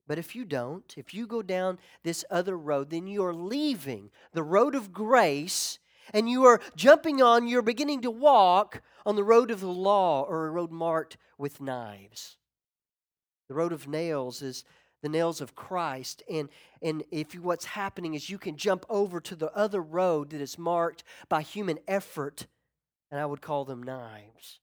But 0.05 0.20
if 0.20 0.36
you 0.36 0.43
don't, 0.43 0.93
if 0.98 1.13
you 1.13 1.27
go 1.27 1.41
down 1.41 1.79
this 2.03 2.25
other 2.29 2.58
road, 2.58 2.89
then 2.89 3.08
you 3.08 3.24
are 3.24 3.34
leaving 3.34 4.10
the 4.34 4.43
road 4.43 4.75
of 4.75 4.91
grace 4.91 5.79
and 6.13 6.29
you 6.29 6.43
are 6.43 6.60
jumping 6.75 7.22
on, 7.22 7.48
you're 7.48 7.62
beginning 7.62 8.01
to 8.01 8.12
walk 8.12 8.81
on 9.05 9.15
the 9.15 9.24
road 9.24 9.51
of 9.51 9.62
the 9.62 9.67
law 9.67 10.24
or 10.24 10.48
a 10.48 10.51
road 10.51 10.70
marked 10.70 11.15
with 11.38 11.62
knives. 11.62 12.36
The 13.51 13.55
road 13.55 13.74
of 13.74 13.86
nails 13.86 14.41
is 14.41 14.63
the 15.01 15.10
nails 15.10 15.41
of 15.41 15.55
Christ. 15.55 16.24
And, 16.31 16.48
and 16.81 17.03
if 17.12 17.34
you, 17.34 17.41
what's 17.41 17.65
happening 17.65 18.13
is 18.13 18.29
you 18.29 18.38
can 18.38 18.55
jump 18.55 18.86
over 18.88 19.20
to 19.20 19.36
the 19.36 19.53
other 19.53 19.81
road 19.81 20.29
that 20.29 20.39
is 20.39 20.58
marked 20.58 21.03
by 21.27 21.41
human 21.41 21.77
effort, 21.86 22.48
and 23.12 23.20
I 23.20 23.25
would 23.25 23.41
call 23.41 23.65
them 23.65 23.84
knives. 23.84 24.62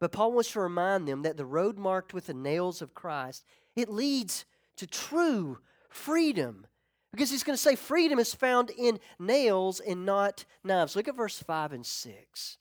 But 0.00 0.10
Paul 0.10 0.32
wants 0.32 0.50
to 0.54 0.60
remind 0.60 1.06
them 1.06 1.22
that 1.22 1.36
the 1.36 1.44
road 1.44 1.78
marked 1.78 2.12
with 2.12 2.26
the 2.26 2.34
nails 2.34 2.82
of 2.82 2.94
Christ, 2.94 3.44
it 3.76 3.88
leads 3.88 4.44
to 4.78 4.88
true 4.88 5.58
freedom. 5.88 6.66
Because 7.12 7.30
he's 7.30 7.44
going 7.44 7.56
to 7.56 7.62
say 7.62 7.76
freedom 7.76 8.18
is 8.18 8.34
found 8.34 8.70
in 8.70 8.98
nails 9.20 9.78
and 9.78 10.04
not 10.04 10.44
knives. 10.64 10.96
Look 10.96 11.06
at 11.06 11.16
verse 11.16 11.38
5 11.38 11.74
and 11.74 11.86
6. 11.86 12.56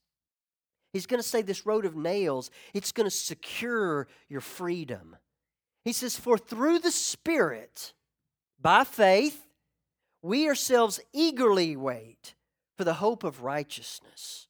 He's 0.94 1.08
going 1.08 1.20
to 1.20 1.28
say 1.28 1.42
this 1.42 1.66
road 1.66 1.86
of 1.86 1.96
nails, 1.96 2.52
it's 2.76 2.92
going 2.92 3.10
to 3.10 3.16
secure 3.16 4.08
your 4.28 4.42
freedom. 4.42 5.16
He 5.90 5.94
says, 5.94 6.16
For 6.16 6.38
through 6.38 6.78
the 6.78 6.92
Spirit, 6.92 7.94
by 8.62 8.84
faith, 8.84 9.48
we 10.22 10.48
ourselves 10.48 11.00
eagerly 11.14 11.76
wait 11.76 12.36
for 12.78 12.84
the 12.84 12.94
hope 12.94 13.24
of 13.24 13.42
righteousness. 13.42 14.50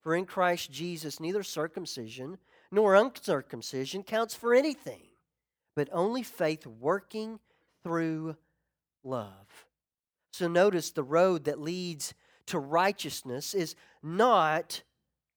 For 0.00 0.16
in 0.16 0.24
Christ 0.24 0.70
Jesus, 0.70 1.20
neither 1.20 1.42
circumcision 1.42 2.38
nor 2.72 2.94
uncircumcision 2.94 4.04
counts 4.04 4.34
for 4.34 4.54
anything, 4.54 5.02
but 5.76 5.90
only 5.92 6.22
faith 6.22 6.66
working 6.66 7.40
through 7.84 8.36
love. 9.04 9.66
So 10.32 10.48
notice 10.48 10.92
the 10.92 11.02
road 11.02 11.44
that 11.44 11.60
leads 11.60 12.14
to 12.46 12.58
righteousness 12.58 13.52
is 13.52 13.74
not 14.02 14.80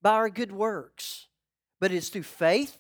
by 0.02 0.12
our 0.12 0.30
good 0.30 0.54
works, 0.54 1.28
but 1.82 1.92
is 1.92 2.08
through 2.08 2.24
faith, 2.24 2.78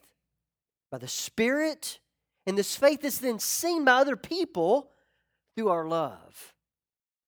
by 0.89 0.97
the 0.97 1.10
Spirit, 1.10 1.99
and 2.45 2.58
this 2.58 2.75
faith 2.75 3.03
is 3.03 3.19
then 3.19 3.39
seen 3.39 3.86
by 3.86 3.93
other 3.93 4.15
people 4.15 4.89
through 5.56 5.69
our 5.69 5.88
love. 5.88 6.53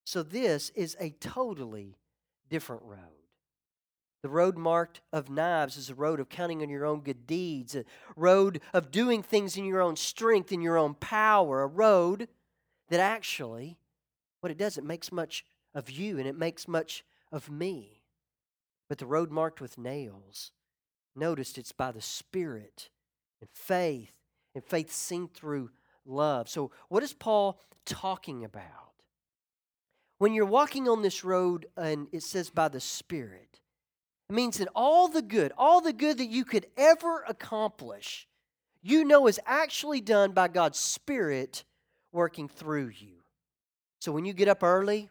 So 0.06 0.24
this 0.24 0.70
is 0.72 0.96
a 1.00 1.12
totally 1.12 1.98
different 2.50 2.84
road. 2.84 3.00
The 4.22 4.30
road 4.30 4.58
marked 4.58 5.02
of 5.14 5.30
knives 5.30 5.78
is 5.78 5.90
a 5.90 5.96
road 5.96 6.20
of 6.20 6.30
counting 6.30 6.64
on 6.64 6.70
your 6.70 6.86
own 6.86 7.02
good 7.02 7.28
deeds, 7.28 7.76
a 7.76 7.86
road 8.16 8.60
of 8.74 8.90
doing 8.90 9.22
things 9.22 9.56
in 9.56 9.66
your 9.66 9.82
own 9.82 9.96
strength, 9.96 10.52
in 10.52 10.62
your 10.62 10.78
own 10.78 10.96
power, 10.96 11.62
a 11.62 11.68
road 11.68 12.28
that 12.90 13.00
actually, 13.00 13.78
what 14.42 14.52
it 14.52 14.58
does, 14.58 14.78
it 14.78 14.84
makes 14.84 15.12
much 15.12 15.46
of 15.76 15.92
you 15.92 16.18
and 16.18 16.28
it 16.28 16.38
makes 16.38 16.68
much 16.68 17.04
of 17.32 17.52
me. 17.52 18.02
But 18.90 18.98
the 18.98 19.06
road 19.06 19.30
marked 19.32 19.62
with 19.62 19.78
nails, 19.78 20.52
noticed 21.16 21.58
it's 21.60 21.72
by 21.72 21.92
the 21.92 22.02
Spirit 22.02 22.90
and 23.42 23.50
faith 23.54 24.15
and 24.56 24.64
faith 24.64 24.92
seen 24.92 25.28
through 25.28 25.70
love. 26.06 26.50
So, 26.50 26.72
what 26.90 27.04
is 27.04 27.14
Paul 27.14 27.62
talking 27.86 28.44
about? 28.44 28.72
When 30.18 30.34
you're 30.34 30.46
walking 30.46 30.88
on 30.88 31.02
this 31.02 31.24
road 31.24 31.68
and 31.76 32.08
it 32.12 32.24
says 32.24 32.50
by 32.50 32.70
the 32.70 32.80
Spirit, 32.80 33.60
it 34.30 34.34
means 34.34 34.58
that 34.58 34.70
all 34.74 35.08
the 35.08 35.22
good, 35.22 35.52
all 35.58 35.82
the 35.82 35.94
good 35.94 36.18
that 36.18 36.30
you 36.30 36.46
could 36.46 36.66
ever 36.78 37.24
accomplish, 37.28 38.28
you 38.82 39.04
know 39.04 39.28
is 39.28 39.40
actually 39.46 40.02
done 40.02 40.32
by 40.32 40.48
God's 40.48 40.80
Spirit 40.80 41.64
working 42.12 42.48
through 42.48 42.88
you. 42.88 43.18
So 44.00 44.12
when 44.12 44.26
you 44.26 44.34
get 44.34 44.48
up 44.48 44.64
early 44.64 45.10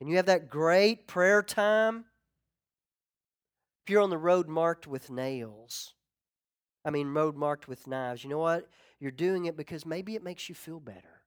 and 0.00 0.08
you 0.08 0.16
have 0.16 0.26
that 0.26 0.48
great 0.48 1.06
prayer 1.06 1.42
time, 1.42 2.06
if 3.84 3.90
you're 3.90 4.02
on 4.02 4.10
the 4.10 4.18
road 4.18 4.48
marked 4.48 4.86
with 4.86 5.10
nails, 5.10 5.94
I 6.88 6.90
mean, 6.90 7.12
road 7.12 7.36
marked 7.36 7.68
with 7.68 7.86
knives. 7.86 8.24
You 8.24 8.30
know 8.30 8.38
what? 8.38 8.66
You're 8.98 9.10
doing 9.10 9.44
it 9.44 9.58
because 9.58 9.84
maybe 9.84 10.14
it 10.14 10.24
makes 10.24 10.48
you 10.48 10.54
feel 10.54 10.80
better. 10.80 11.20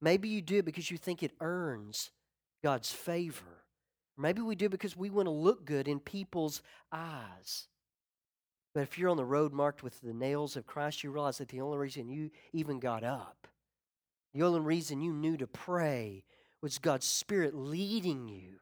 Maybe 0.00 0.28
you 0.28 0.40
do 0.40 0.58
it 0.58 0.64
because 0.64 0.92
you 0.92 0.96
think 0.96 1.24
it 1.24 1.32
earns 1.40 2.12
God's 2.62 2.92
favor. 2.92 3.64
Maybe 4.16 4.42
we 4.42 4.54
do 4.54 4.68
because 4.68 4.96
we 4.96 5.10
want 5.10 5.26
to 5.26 5.32
look 5.32 5.64
good 5.64 5.88
in 5.88 5.98
people's 5.98 6.62
eyes. 6.92 7.66
But 8.72 8.84
if 8.84 8.96
you're 8.96 9.10
on 9.10 9.16
the 9.16 9.24
road 9.24 9.52
marked 9.52 9.82
with 9.82 10.00
the 10.02 10.14
nails 10.14 10.54
of 10.54 10.68
Christ, 10.68 11.02
you 11.02 11.10
realize 11.10 11.38
that 11.38 11.48
the 11.48 11.62
only 11.62 11.76
reason 11.76 12.08
you 12.08 12.30
even 12.52 12.78
got 12.78 13.02
up, 13.02 13.48
the 14.32 14.44
only 14.44 14.60
reason 14.60 15.00
you 15.00 15.12
knew 15.12 15.36
to 15.36 15.48
pray 15.48 16.22
was 16.62 16.78
God's 16.78 17.06
Spirit 17.06 17.56
leading 17.56 18.28
you 18.28 18.60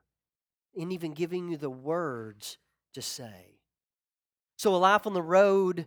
and 0.74 0.90
even 0.90 1.12
giving 1.12 1.50
you 1.50 1.58
the 1.58 1.68
words 1.68 2.56
to 2.94 3.02
say. 3.02 3.58
So, 4.56 4.74
a 4.74 4.78
life 4.78 5.06
on 5.06 5.12
the 5.12 5.22
road 5.22 5.84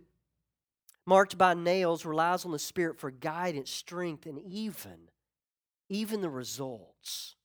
marked 1.06 1.38
by 1.38 1.54
nails 1.54 2.06
relies 2.06 2.46
on 2.46 2.52
the 2.52 2.60
Spirit 2.60 3.00
for 3.00 3.12
guidance, 3.12 3.70
strength, 3.70 4.26
and 4.26 4.40
even, 4.40 5.10
even 5.90 6.22
the 6.22 6.30
results. 6.30 7.36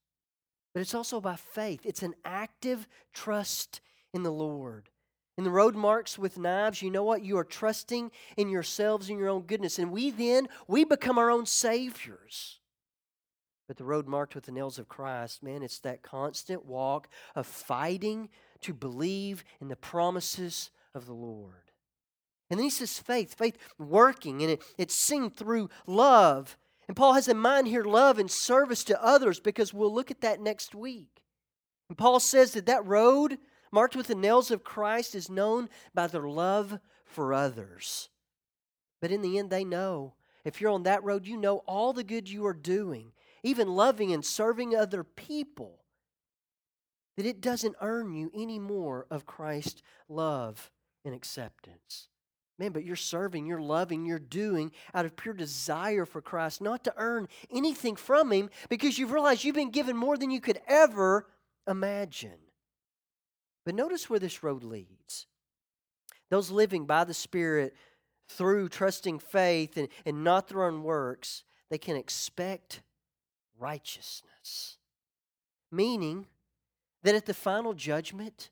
But 0.74 0.80
it's 0.80 0.94
also 0.94 1.20
by 1.20 1.36
faith. 1.36 1.80
It's 1.84 2.02
an 2.02 2.14
active 2.24 2.86
trust 3.14 3.80
in 4.12 4.22
the 4.22 4.32
Lord. 4.32 4.90
In 5.38 5.44
the 5.44 5.50
road 5.50 5.74
marks 5.74 6.18
with 6.18 6.38
knives, 6.38 6.80
you 6.80 6.90
know 6.90 7.02
what? 7.02 7.22
You 7.22 7.38
are 7.38 7.44
trusting 7.44 8.10
in 8.36 8.48
yourselves 8.48 9.10
and 9.10 9.18
your 9.18 9.28
own 9.28 9.42
goodness. 9.42 9.78
And 9.78 9.90
we 9.90 10.10
then, 10.10 10.48
we 10.66 10.84
become 10.84 11.18
our 11.18 11.30
own 11.30 11.44
saviors. 11.44 12.60
But 13.68 13.76
the 13.76 13.84
road 13.84 14.06
marked 14.06 14.34
with 14.34 14.44
the 14.44 14.52
nails 14.52 14.78
of 14.78 14.88
Christ, 14.88 15.42
man, 15.42 15.62
it's 15.62 15.80
that 15.80 16.02
constant 16.02 16.64
walk 16.64 17.08
of 17.34 17.46
fighting 17.46 18.28
to 18.60 18.72
believe 18.72 19.44
in 19.60 19.68
the 19.68 19.76
promises 19.76 20.70
of 20.94 21.06
the 21.06 21.14
Lord. 21.14 21.65
And 22.50 22.58
then 22.58 22.64
he 22.64 22.70
says 22.70 22.98
faith, 22.98 23.34
faith 23.34 23.58
working, 23.78 24.42
and 24.42 24.52
it, 24.52 24.62
it's 24.78 24.94
seen 24.94 25.30
through 25.30 25.68
love. 25.86 26.56
And 26.86 26.96
Paul 26.96 27.14
has 27.14 27.26
in 27.26 27.38
mind 27.38 27.66
here 27.66 27.84
love 27.84 28.18
and 28.18 28.30
service 28.30 28.84
to 28.84 29.04
others 29.04 29.40
because 29.40 29.74
we'll 29.74 29.92
look 29.92 30.10
at 30.10 30.20
that 30.20 30.40
next 30.40 30.74
week. 30.74 31.22
And 31.88 31.98
Paul 31.98 32.20
says 32.20 32.52
that 32.52 32.66
that 32.66 32.86
road 32.86 33.38
marked 33.72 33.96
with 33.96 34.06
the 34.06 34.14
nails 34.14 34.50
of 34.50 34.64
Christ 34.64 35.14
is 35.14 35.28
known 35.28 35.68
by 35.94 36.06
their 36.06 36.28
love 36.28 36.78
for 37.04 37.34
others. 37.34 38.08
But 39.00 39.10
in 39.10 39.22
the 39.22 39.38
end, 39.38 39.50
they 39.50 39.64
know. 39.64 40.14
If 40.44 40.60
you're 40.60 40.70
on 40.70 40.84
that 40.84 41.02
road, 41.02 41.26
you 41.26 41.36
know 41.36 41.58
all 41.66 41.92
the 41.92 42.04
good 42.04 42.30
you 42.30 42.46
are 42.46 42.54
doing, 42.54 43.12
even 43.42 43.68
loving 43.68 44.12
and 44.12 44.24
serving 44.24 44.76
other 44.76 45.02
people, 45.02 45.80
that 47.16 47.26
it 47.26 47.40
doesn't 47.40 47.74
earn 47.80 48.14
you 48.14 48.30
any 48.32 48.60
more 48.60 49.06
of 49.10 49.26
Christ's 49.26 49.82
love 50.08 50.70
and 51.04 51.14
acceptance. 51.14 52.08
Man, 52.58 52.72
but 52.72 52.84
you're 52.84 52.96
serving, 52.96 53.46
you're 53.46 53.60
loving, 53.60 54.06
you're 54.06 54.18
doing 54.18 54.72
out 54.94 55.04
of 55.04 55.14
pure 55.14 55.34
desire 55.34 56.06
for 56.06 56.22
Christ, 56.22 56.62
not 56.62 56.84
to 56.84 56.94
earn 56.96 57.28
anything 57.50 57.96
from 57.96 58.32
Him 58.32 58.48
because 58.70 58.98
you've 58.98 59.12
realized 59.12 59.44
you've 59.44 59.54
been 59.54 59.70
given 59.70 59.96
more 59.96 60.16
than 60.16 60.30
you 60.30 60.40
could 60.40 60.60
ever 60.66 61.26
imagine. 61.68 62.38
But 63.66 63.74
notice 63.74 64.08
where 64.08 64.20
this 64.20 64.42
road 64.42 64.64
leads. 64.64 65.26
Those 66.30 66.50
living 66.50 66.86
by 66.86 67.04
the 67.04 67.14
Spirit 67.14 67.74
through 68.28 68.68
trusting 68.70 69.18
faith 69.18 69.76
and, 69.76 69.88
and 70.04 70.24
not 70.24 70.48
their 70.48 70.64
own 70.64 70.82
works, 70.82 71.44
they 71.68 71.78
can 71.78 71.96
expect 71.96 72.80
righteousness. 73.58 74.78
Meaning 75.70 76.26
that 77.02 77.14
at 77.14 77.26
the 77.26 77.34
final 77.34 77.74
judgment, 77.74 78.50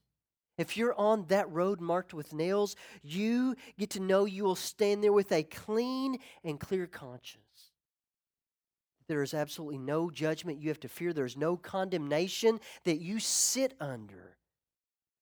if 0.56 0.76
you're 0.76 0.94
on 0.94 1.24
that 1.28 1.50
road 1.50 1.80
marked 1.80 2.14
with 2.14 2.32
nails, 2.32 2.76
you 3.02 3.56
get 3.78 3.90
to 3.90 4.00
know 4.00 4.24
you 4.24 4.44
will 4.44 4.54
stand 4.54 5.02
there 5.02 5.12
with 5.12 5.32
a 5.32 5.42
clean 5.42 6.18
and 6.44 6.60
clear 6.60 6.86
conscience. 6.86 7.40
There 9.08 9.22
is 9.22 9.34
absolutely 9.34 9.78
no 9.78 10.10
judgment 10.10 10.60
you 10.60 10.68
have 10.68 10.80
to 10.80 10.88
fear. 10.88 11.12
There's 11.12 11.36
no 11.36 11.56
condemnation 11.56 12.60
that 12.84 13.00
you 13.00 13.18
sit 13.18 13.74
under 13.80 14.36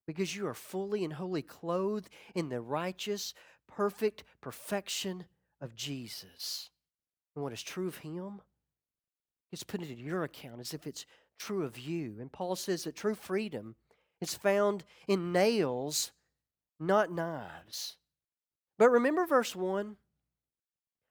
because 0.06 0.36
you 0.36 0.46
are 0.46 0.54
fully 0.54 1.04
and 1.04 1.12
wholly 1.12 1.42
clothed 1.42 2.08
in 2.34 2.48
the 2.48 2.60
righteous, 2.60 3.34
perfect 3.66 4.24
perfection 4.40 5.24
of 5.60 5.74
Jesus. 5.74 6.70
And 7.34 7.42
what 7.42 7.52
is 7.52 7.62
true 7.62 7.88
of 7.88 7.98
Him 7.98 8.40
is 9.50 9.64
put 9.64 9.80
into 9.80 9.94
your 9.94 10.24
account 10.24 10.60
as 10.60 10.74
if 10.74 10.86
it's 10.86 11.06
true 11.38 11.64
of 11.64 11.78
you. 11.78 12.16
And 12.20 12.30
Paul 12.30 12.56
says 12.56 12.84
that 12.84 12.96
true 12.96 13.14
freedom 13.14 13.74
is 14.22 14.34
found 14.34 14.84
in 15.08 15.32
nails, 15.32 16.12
not 16.78 17.10
knives. 17.10 17.96
But 18.78 18.90
remember 18.90 19.26
verse 19.26 19.54
1? 19.54 19.96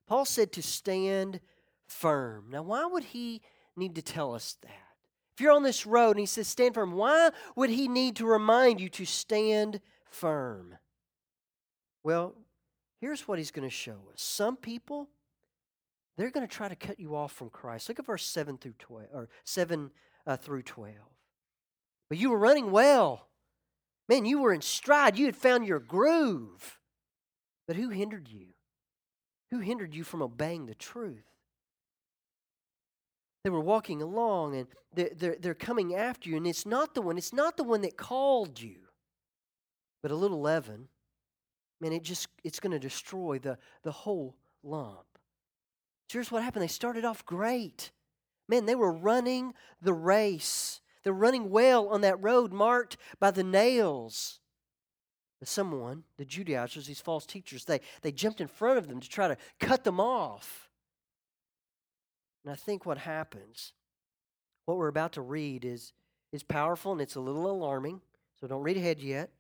Paul 0.07 0.25
said 0.25 0.51
to 0.53 0.61
stand 0.61 1.39
firm. 1.87 2.47
Now, 2.49 2.63
why 2.63 2.85
would 2.85 3.03
he 3.05 3.41
need 3.75 3.95
to 3.95 4.01
tell 4.01 4.33
us 4.33 4.57
that? 4.61 4.71
If 5.33 5.39
you're 5.39 5.53
on 5.53 5.63
this 5.63 5.85
road 5.85 6.11
and 6.11 6.19
he 6.19 6.25
says 6.25 6.47
stand 6.47 6.73
firm, 6.73 6.93
why 6.93 7.29
would 7.55 7.69
he 7.69 7.87
need 7.87 8.17
to 8.17 8.25
remind 8.25 8.81
you 8.81 8.89
to 8.89 9.05
stand 9.05 9.79
firm? 10.09 10.75
Well, 12.03 12.35
here's 12.99 13.27
what 13.27 13.37
he's 13.37 13.51
going 13.51 13.67
to 13.67 13.73
show 13.73 13.97
us. 14.13 14.21
Some 14.21 14.57
people, 14.57 15.07
they're 16.17 16.31
going 16.31 16.47
to 16.47 16.53
try 16.53 16.67
to 16.67 16.75
cut 16.75 16.99
you 16.99 17.15
off 17.15 17.31
from 17.31 17.49
Christ. 17.49 17.87
Look 17.87 17.99
at 17.99 18.05
verse 18.05 18.25
7 18.25 18.57
through 18.57 18.75
12 18.79 19.07
or 19.13 19.29
7 19.43 19.91
uh, 20.27 20.35
through 20.35 20.63
12. 20.63 20.95
But 22.11 22.17
you 22.17 22.29
were 22.29 22.37
running 22.37 22.71
well. 22.71 23.29
Man, 24.09 24.25
you 24.25 24.41
were 24.41 24.51
in 24.51 24.59
stride. 24.59 25.17
You 25.17 25.27
had 25.27 25.37
found 25.37 25.65
your 25.65 25.79
groove. 25.79 26.77
But 27.69 27.77
who 27.77 27.87
hindered 27.87 28.27
you? 28.27 28.47
Who 29.49 29.59
hindered 29.59 29.95
you 29.95 30.03
from 30.03 30.21
obeying 30.21 30.65
the 30.65 30.75
truth? 30.75 31.23
They 33.45 33.49
were 33.49 33.61
walking 33.61 34.01
along 34.01 34.57
and 34.57 34.67
they're, 34.93 35.11
they're, 35.15 35.37
they're 35.39 35.53
coming 35.53 35.95
after 35.95 36.29
you, 36.29 36.35
and 36.35 36.45
it's 36.45 36.65
not 36.65 36.95
the 36.95 37.01
one, 37.01 37.17
it's 37.17 37.31
not 37.31 37.55
the 37.55 37.63
one 37.63 37.79
that 37.79 37.95
called 37.95 38.59
you. 38.59 38.79
But 40.03 40.11
a 40.11 40.15
little 40.15 40.41
leaven, 40.41 40.89
man, 41.79 41.93
it 41.93 42.03
just 42.03 42.27
it's 42.43 42.59
to 42.59 42.77
destroy 42.77 43.39
the, 43.39 43.57
the 43.83 43.93
whole 43.93 44.35
lump. 44.63 45.05
So 46.09 46.17
here's 46.17 46.29
what 46.29 46.43
happened. 46.43 46.63
They 46.63 46.67
started 46.67 47.05
off 47.05 47.25
great. 47.25 47.91
Man, 48.49 48.65
they 48.65 48.75
were 48.75 48.91
running 48.91 49.53
the 49.81 49.93
race. 49.93 50.80
They're 51.03 51.13
running 51.13 51.49
well 51.49 51.87
on 51.87 52.01
that 52.01 52.21
road 52.21 52.51
marked 52.51 52.97
by 53.19 53.31
the 53.31 53.43
nails. 53.43 54.39
But 55.39 55.47
someone, 55.47 56.03
the 56.17 56.25
Judaizers, 56.25 56.85
these 56.85 57.01
false 57.01 57.25
teachers, 57.25 57.65
they, 57.65 57.81
they 58.03 58.11
jumped 58.11 58.41
in 58.41 58.47
front 58.47 58.77
of 58.77 58.87
them 58.87 58.99
to 58.99 59.09
try 59.09 59.27
to 59.27 59.37
cut 59.59 59.83
them 59.83 59.99
off. 59.99 60.69
And 62.43 62.51
I 62.51 62.55
think 62.55 62.85
what 62.85 62.99
happens, 62.99 63.73
what 64.65 64.77
we're 64.77 64.87
about 64.87 65.13
to 65.13 65.21
read 65.21 65.65
is, 65.65 65.93
is 66.31 66.43
powerful 66.43 66.91
and 66.91 67.01
it's 67.01 67.15
a 67.15 67.21
little 67.21 67.49
alarming. 67.49 68.01
So 68.39 68.47
don't 68.47 68.61
read 68.61 68.77
ahead 68.77 68.99
yet. 68.99 69.31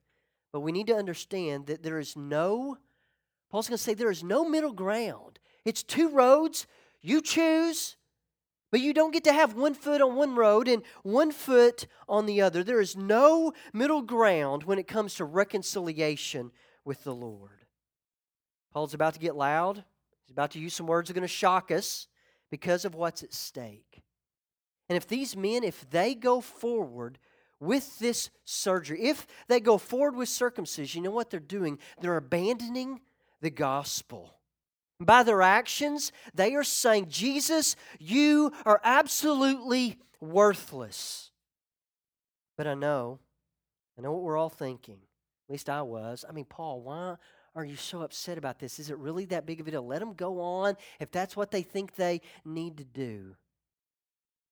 But 0.51 0.61
we 0.61 0.71
need 0.71 0.87
to 0.87 0.95
understand 0.95 1.67
that 1.67 1.83
there 1.83 1.99
is 1.99 2.15
no, 2.15 2.77
Paul's 3.49 3.67
going 3.67 3.77
to 3.77 3.83
say 3.83 3.93
there 3.93 4.11
is 4.11 4.23
no 4.23 4.43
middle 4.47 4.73
ground. 4.73 5.39
It's 5.65 5.83
two 5.83 6.09
roads. 6.09 6.65
You 7.01 7.21
choose 7.21 7.95
but 8.71 8.79
you 8.79 8.93
don't 8.93 9.11
get 9.11 9.25
to 9.25 9.33
have 9.33 9.53
one 9.53 9.73
foot 9.73 10.01
on 10.01 10.15
one 10.15 10.33
road 10.33 10.67
and 10.67 10.81
one 11.03 11.31
foot 11.31 11.85
on 12.07 12.25
the 12.25 12.41
other. 12.41 12.63
There 12.63 12.81
is 12.81 12.95
no 12.95 13.53
middle 13.73 14.01
ground 14.01 14.63
when 14.63 14.79
it 14.79 14.87
comes 14.87 15.15
to 15.15 15.25
reconciliation 15.25 16.51
with 16.85 17.03
the 17.03 17.13
Lord. 17.13 17.65
Paul's 18.73 18.93
about 18.93 19.13
to 19.15 19.19
get 19.19 19.35
loud. 19.35 19.83
He's 20.25 20.31
about 20.31 20.51
to 20.51 20.59
use 20.59 20.73
some 20.73 20.87
words 20.87 21.07
that 21.07 21.13
are 21.13 21.19
going 21.19 21.27
to 21.27 21.27
shock 21.27 21.69
us 21.69 22.07
because 22.49 22.85
of 22.85 22.95
what's 22.95 23.23
at 23.23 23.33
stake. 23.33 24.01
And 24.89 24.95
if 24.95 25.07
these 25.07 25.35
men, 25.35 25.63
if 25.63 25.89
they 25.89 26.15
go 26.15 26.41
forward 26.41 27.19
with 27.59 27.99
this 27.99 28.29
surgery, 28.45 29.03
if 29.03 29.27
they 29.47 29.59
go 29.59 29.77
forward 29.77 30.15
with 30.15 30.29
circumcision, 30.29 31.03
you 31.03 31.09
know 31.09 31.15
what 31.15 31.29
they're 31.29 31.39
doing? 31.39 31.77
They're 31.99 32.17
abandoning 32.17 33.01
the 33.41 33.49
gospel. 33.49 34.33
By 35.01 35.23
their 35.23 35.41
actions, 35.41 36.11
they 36.35 36.53
are 36.53 36.63
saying, 36.63 37.07
Jesus, 37.09 37.75
you 37.99 38.51
are 38.65 38.79
absolutely 38.83 39.97
worthless. 40.19 41.31
But 42.55 42.67
I 42.67 42.75
know, 42.75 43.19
I 43.97 44.01
know 44.03 44.11
what 44.11 44.21
we're 44.21 44.37
all 44.37 44.49
thinking. 44.49 44.99
At 45.47 45.51
least 45.51 45.69
I 45.69 45.81
was. 45.81 46.23
I 46.29 46.31
mean, 46.31 46.45
Paul, 46.45 46.81
why 46.81 47.15
are 47.55 47.65
you 47.65 47.75
so 47.75 48.03
upset 48.03 48.37
about 48.37 48.59
this? 48.59 48.77
Is 48.77 48.91
it 48.91 48.97
really 48.99 49.25
that 49.25 49.47
big 49.47 49.59
of 49.59 49.67
a 49.67 49.71
deal? 49.71 49.85
Let 49.85 49.99
them 49.99 50.13
go 50.13 50.39
on 50.39 50.75
if 50.99 51.11
that's 51.11 51.35
what 51.35 51.49
they 51.49 51.63
think 51.63 51.95
they 51.95 52.21
need 52.45 52.77
to 52.77 52.83
do. 52.83 53.35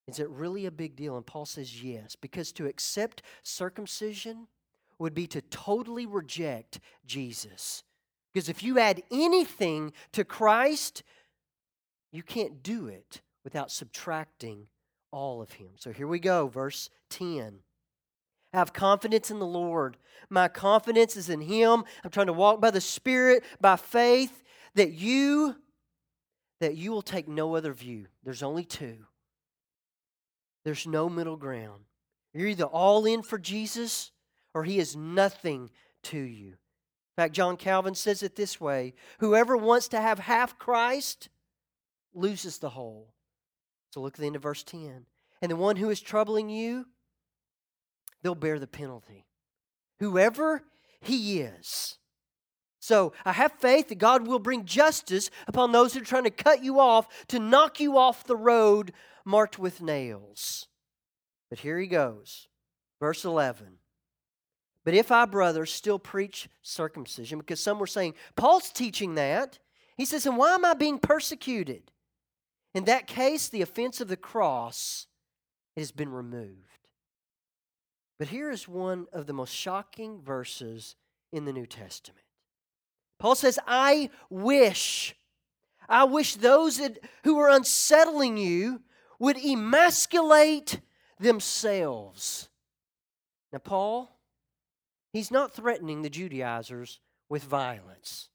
Is 0.07 0.19
it 0.19 0.29
really 0.29 0.65
a 0.65 0.71
big 0.71 0.95
deal? 0.95 1.15
And 1.15 1.25
Paul 1.25 1.45
says 1.45 1.83
yes, 1.83 2.15
because 2.15 2.51
to 2.53 2.65
accept 2.65 3.21
circumcision 3.43 4.47
would 4.97 5.13
be 5.13 5.27
to 5.27 5.41
totally 5.41 6.07
reject 6.07 6.79
Jesus. 7.05 7.83
Because 8.33 8.49
if 8.49 8.63
you 8.63 8.79
add 8.79 9.03
anything 9.11 9.93
to 10.11 10.23
Christ, 10.23 11.03
you 12.11 12.23
can't 12.23 12.61
do 12.61 12.87
it 12.87 13.21
without 13.43 13.71
subtracting 13.71 14.67
all 15.11 15.41
of 15.41 15.53
Him. 15.53 15.69
So 15.75 15.91
here 15.91 16.07
we 16.07 16.19
go, 16.19 16.47
verse 16.47 16.89
10. 17.09 17.59
have 18.53 18.73
confidence 18.73 19.31
in 19.31 19.39
the 19.39 19.45
Lord. 19.45 19.97
My 20.29 20.47
confidence 20.47 21.15
is 21.15 21.29
in 21.29 21.41
Him. 21.41 21.83
I'm 22.03 22.11
trying 22.11 22.27
to 22.27 22.33
walk 22.33 22.61
by 22.61 22.71
the 22.71 22.81
Spirit, 22.81 23.43
by 23.59 23.75
faith, 23.75 24.43
that 24.75 24.91
you 24.91 25.55
that 26.59 26.75
you 26.75 26.91
will 26.91 27.01
take 27.01 27.29
no 27.29 27.55
other 27.55 27.71
view. 27.71 28.07
There's 28.21 28.43
only 28.43 28.65
two. 28.65 29.05
There's 30.65 30.85
no 30.85 31.07
middle 31.07 31.37
ground. 31.37 31.83
You're 32.33 32.49
either 32.49 32.65
all 32.65 33.05
in 33.05 33.21
for 33.21 33.37
Jesus 33.37 34.11
or 34.53 34.65
he 34.65 34.77
is 34.77 34.93
nothing 34.93 35.69
to 36.03 36.17
you 36.17 36.55
fact, 37.19 37.33
John 37.33 37.57
Calvin 37.57 37.95
says 37.95 38.23
it 38.23 38.35
this 38.35 38.59
way 38.59 38.93
Whoever 39.19 39.57
wants 39.57 39.87
to 39.89 40.01
have 40.01 40.19
half 40.19 40.57
Christ 40.57 41.29
loses 42.13 42.57
the 42.57 42.69
whole. 42.69 43.13
So 43.91 44.01
look 44.01 44.15
at 44.15 44.19
the 44.19 44.27
end 44.27 44.35
of 44.35 44.43
verse 44.43 44.63
10. 44.63 45.05
And 45.41 45.51
the 45.51 45.55
one 45.55 45.77
who 45.77 45.89
is 45.89 46.01
troubling 46.01 46.49
you, 46.49 46.85
they'll 48.21 48.35
bear 48.35 48.59
the 48.59 48.67
penalty. 48.67 49.25
Whoever 49.99 50.63
he 51.01 51.41
is. 51.41 51.97
So 52.79 53.13
I 53.25 53.33
have 53.33 53.51
faith 53.53 53.89
that 53.89 53.97
God 53.97 54.27
will 54.27 54.39
bring 54.39 54.65
justice 54.65 55.29
upon 55.47 55.71
those 55.71 55.93
who 55.93 56.01
are 56.01 56.05
trying 56.05 56.23
to 56.23 56.29
cut 56.29 56.63
you 56.63 56.79
off, 56.79 57.07
to 57.27 57.39
knock 57.39 57.79
you 57.79 57.97
off 57.97 58.23
the 58.23 58.37
road 58.37 58.93
marked 59.25 59.59
with 59.59 59.81
nails. 59.81 60.67
But 61.49 61.59
here 61.59 61.77
he 61.79 61.87
goes. 61.87 62.47
Verse 62.99 63.25
11. 63.25 63.79
But 64.89 64.97
if 64.97 65.11
I, 65.11 65.25
brothers, 65.25 65.71
still 65.71 65.99
preach 65.99 66.49
circumcision, 66.63 67.37
because 67.37 67.59
some 67.59 67.77
were 67.77 67.85
saying, 67.85 68.15
Paul's 68.35 68.71
teaching 68.71 69.13
that, 69.13 69.59
he 69.97 70.03
says, 70.03 70.25
and 70.25 70.35
why 70.35 70.55
am 70.55 70.65
I 70.65 70.73
being 70.73 70.97
persecuted? 70.97 71.91
In 72.73 72.85
that 72.85 73.05
case, 73.05 73.49
the 73.49 73.61
offense 73.61 74.01
of 74.01 74.07
the 74.07 74.17
cross 74.17 75.05
has 75.77 75.91
been 75.91 76.09
removed. 76.09 76.87
But 78.17 78.29
here 78.29 78.49
is 78.49 78.67
one 78.67 79.05
of 79.13 79.27
the 79.27 79.33
most 79.33 79.53
shocking 79.53 80.23
verses 80.23 80.95
in 81.31 81.45
the 81.45 81.53
New 81.53 81.67
Testament. 81.67 82.25
Paul 83.19 83.35
says, 83.35 83.59
I 83.67 84.09
wish, 84.31 85.15
I 85.87 86.05
wish 86.05 86.33
those 86.33 86.79
that, 86.79 86.97
who 87.25 87.37
are 87.37 87.51
unsettling 87.51 88.37
you 88.37 88.81
would 89.19 89.37
emasculate 89.37 90.79
themselves. 91.19 92.49
Now, 93.53 93.59
Paul, 93.59 94.15
He's 95.11 95.31
not 95.31 95.53
threatening 95.53 96.01
the 96.01 96.09
Judaizers 96.09 96.99
with 97.29 97.43
violence. 97.43 98.29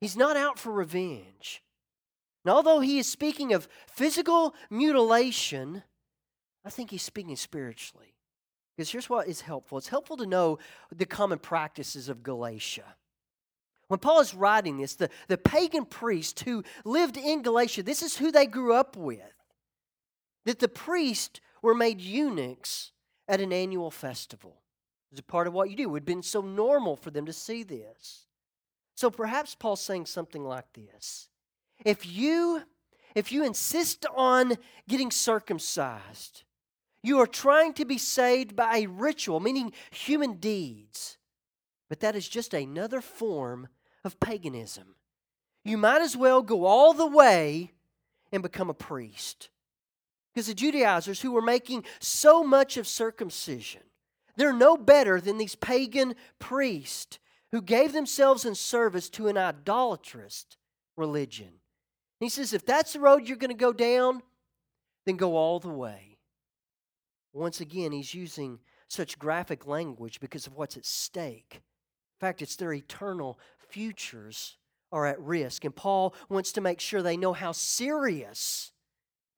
He's 0.00 0.16
not 0.16 0.36
out 0.36 0.58
for 0.58 0.72
revenge. 0.72 1.62
And 2.44 2.52
although 2.52 2.80
he 2.80 2.98
is 2.98 3.06
speaking 3.08 3.52
of 3.52 3.68
physical 3.86 4.54
mutilation, 4.70 5.82
I 6.64 6.70
think 6.70 6.90
he's 6.90 7.02
speaking 7.02 7.36
spiritually. 7.36 8.14
Because 8.76 8.90
here's 8.90 9.10
what 9.10 9.26
is 9.26 9.40
helpful 9.40 9.76
it's 9.76 9.88
helpful 9.88 10.16
to 10.18 10.26
know 10.26 10.58
the 10.94 11.04
common 11.04 11.38
practices 11.38 12.08
of 12.08 12.22
Galatia. 12.22 12.94
When 13.88 13.98
Paul 13.98 14.20
is 14.20 14.34
writing 14.34 14.76
this, 14.76 14.94
the, 14.94 15.08
the 15.28 15.38
pagan 15.38 15.86
priests 15.86 16.42
who 16.42 16.62
lived 16.84 17.16
in 17.16 17.42
Galatia, 17.42 17.82
this 17.82 18.02
is 18.02 18.18
who 18.18 18.30
they 18.30 18.46
grew 18.46 18.74
up 18.74 18.96
with. 18.96 19.20
That 20.44 20.58
the 20.58 20.68
priests 20.68 21.40
were 21.62 21.74
made 21.74 22.00
eunuchs 22.00 22.92
at 23.26 23.40
an 23.40 23.52
annual 23.52 23.90
festival. 23.90 24.60
It 25.10 25.14
was 25.14 25.20
a 25.20 25.24
part 25.24 25.46
of 25.46 25.54
what 25.54 25.70
you 25.70 25.76
do. 25.76 25.84
It 25.84 25.90
would 25.90 26.02
have 26.02 26.06
been 26.06 26.22
so 26.22 26.40
normal 26.40 26.96
for 26.96 27.10
them 27.10 27.26
to 27.26 27.32
see 27.32 27.62
this. 27.62 28.26
So 28.94 29.10
perhaps 29.10 29.54
Paul's 29.54 29.80
saying 29.80 30.06
something 30.06 30.44
like 30.44 30.72
this. 30.72 31.28
If 31.84 32.06
you 32.06 32.62
if 33.14 33.32
you 33.32 33.44
insist 33.44 34.06
on 34.14 34.54
getting 34.86 35.10
circumcised, 35.10 36.44
you 37.02 37.18
are 37.20 37.26
trying 37.26 37.72
to 37.74 37.84
be 37.84 37.98
saved 37.98 38.54
by 38.54 38.78
a 38.78 38.86
ritual, 38.86 39.40
meaning 39.40 39.72
human 39.90 40.34
deeds. 40.34 41.16
But 41.88 42.00
that 42.00 42.14
is 42.14 42.28
just 42.28 42.52
another 42.52 43.00
form 43.00 43.68
of 44.04 44.20
paganism. 44.20 44.94
You 45.64 45.78
might 45.78 46.02
as 46.02 46.16
well 46.16 46.42
go 46.42 46.64
all 46.64 46.92
the 46.92 47.06
way 47.06 47.72
and 48.30 48.42
become 48.42 48.68
a 48.68 48.74
priest. 48.74 49.48
Because 50.32 50.46
the 50.46 50.54
Judaizers 50.54 51.20
who 51.20 51.32
were 51.32 51.42
making 51.42 51.84
so 51.98 52.44
much 52.44 52.76
of 52.76 52.86
circumcision, 52.86 53.82
they're 54.38 54.52
no 54.52 54.76
better 54.76 55.20
than 55.20 55.36
these 55.36 55.56
pagan 55.56 56.14
priests 56.38 57.18
who 57.50 57.60
gave 57.60 57.92
themselves 57.92 58.44
in 58.44 58.54
service 58.54 59.10
to 59.10 59.26
an 59.26 59.36
idolatrous 59.36 60.46
religion. 60.96 61.60
he 62.20 62.28
says, 62.28 62.52
if 62.52 62.64
that's 62.64 62.92
the 62.92 63.00
road 63.00 63.26
you're 63.26 63.36
going 63.36 63.50
to 63.50 63.54
go 63.54 63.72
down, 63.72 64.22
then 65.06 65.16
go 65.16 65.36
all 65.36 65.58
the 65.58 65.68
way. 65.68 66.18
Once 67.32 67.60
again, 67.60 67.92
he's 67.92 68.14
using 68.14 68.60
such 68.88 69.18
graphic 69.18 69.66
language 69.66 70.20
because 70.20 70.46
of 70.46 70.54
what's 70.54 70.76
at 70.76 70.86
stake. 70.86 71.54
In 71.54 72.20
fact, 72.20 72.40
it's 72.40 72.56
their 72.56 72.72
eternal 72.72 73.38
futures 73.68 74.56
are 74.92 75.06
at 75.06 75.20
risk. 75.20 75.64
And 75.64 75.74
Paul 75.74 76.14
wants 76.28 76.52
to 76.52 76.60
make 76.60 76.80
sure 76.80 77.02
they 77.02 77.16
know 77.16 77.32
how 77.32 77.52
serious 77.52 78.72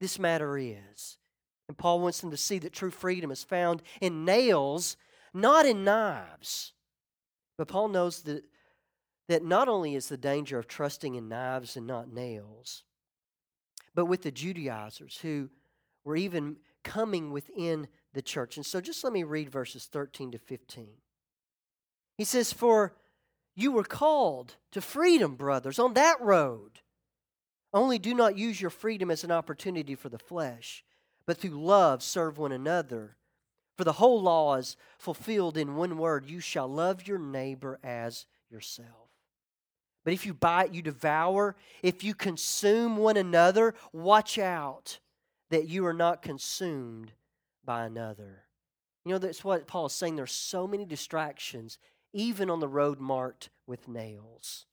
this 0.00 0.18
matter 0.18 0.58
is. 0.58 1.18
And 1.70 1.78
Paul 1.78 2.00
wants 2.00 2.20
them 2.20 2.32
to 2.32 2.36
see 2.36 2.58
that 2.58 2.72
true 2.72 2.90
freedom 2.90 3.30
is 3.30 3.44
found 3.44 3.80
in 4.00 4.24
nails, 4.24 4.96
not 5.32 5.66
in 5.66 5.84
knives. 5.84 6.72
But 7.56 7.68
Paul 7.68 7.86
knows 7.86 8.22
that, 8.22 8.42
that 9.28 9.44
not 9.44 9.68
only 9.68 9.94
is 9.94 10.08
the 10.08 10.16
danger 10.16 10.58
of 10.58 10.66
trusting 10.66 11.14
in 11.14 11.28
knives 11.28 11.76
and 11.76 11.86
not 11.86 12.12
nails, 12.12 12.82
but 13.94 14.06
with 14.06 14.22
the 14.22 14.32
Judaizers 14.32 15.18
who 15.18 15.48
were 16.02 16.16
even 16.16 16.56
coming 16.82 17.30
within 17.30 17.86
the 18.14 18.22
church. 18.22 18.56
And 18.56 18.66
so 18.66 18.80
just 18.80 19.04
let 19.04 19.12
me 19.12 19.22
read 19.22 19.48
verses 19.48 19.86
13 19.86 20.32
to 20.32 20.38
15. 20.38 20.88
He 22.18 22.24
says, 22.24 22.52
For 22.52 22.96
you 23.54 23.70
were 23.70 23.84
called 23.84 24.56
to 24.72 24.80
freedom, 24.80 25.36
brothers, 25.36 25.78
on 25.78 25.94
that 25.94 26.20
road. 26.20 26.80
Only 27.72 28.00
do 28.00 28.12
not 28.12 28.36
use 28.36 28.60
your 28.60 28.70
freedom 28.70 29.08
as 29.08 29.22
an 29.22 29.30
opportunity 29.30 29.94
for 29.94 30.08
the 30.08 30.18
flesh, 30.18 30.82
but 31.30 31.38
through 31.38 31.64
love 31.64 32.02
serve 32.02 32.38
one 32.38 32.50
another. 32.50 33.14
For 33.78 33.84
the 33.84 33.92
whole 33.92 34.20
law 34.20 34.56
is 34.56 34.76
fulfilled 34.98 35.56
in 35.56 35.76
one 35.76 35.96
word 35.96 36.26
you 36.26 36.40
shall 36.40 36.66
love 36.66 37.06
your 37.06 37.20
neighbor 37.20 37.78
as 37.84 38.26
yourself. 38.50 39.10
But 40.04 40.12
if 40.12 40.26
you 40.26 40.34
bite, 40.34 40.74
you 40.74 40.82
devour. 40.82 41.54
If 41.84 42.02
you 42.02 42.16
consume 42.16 42.96
one 42.96 43.16
another, 43.16 43.76
watch 43.92 44.40
out 44.40 44.98
that 45.50 45.68
you 45.68 45.86
are 45.86 45.92
not 45.92 46.20
consumed 46.20 47.12
by 47.64 47.84
another. 47.84 48.46
You 49.04 49.12
know, 49.12 49.18
that's 49.18 49.44
what 49.44 49.68
Paul 49.68 49.86
is 49.86 49.92
saying. 49.92 50.16
There's 50.16 50.32
so 50.32 50.66
many 50.66 50.84
distractions, 50.84 51.78
even 52.12 52.50
on 52.50 52.58
the 52.58 52.66
road 52.66 52.98
marked 52.98 53.50
with 53.68 53.86
nails. 53.86 54.66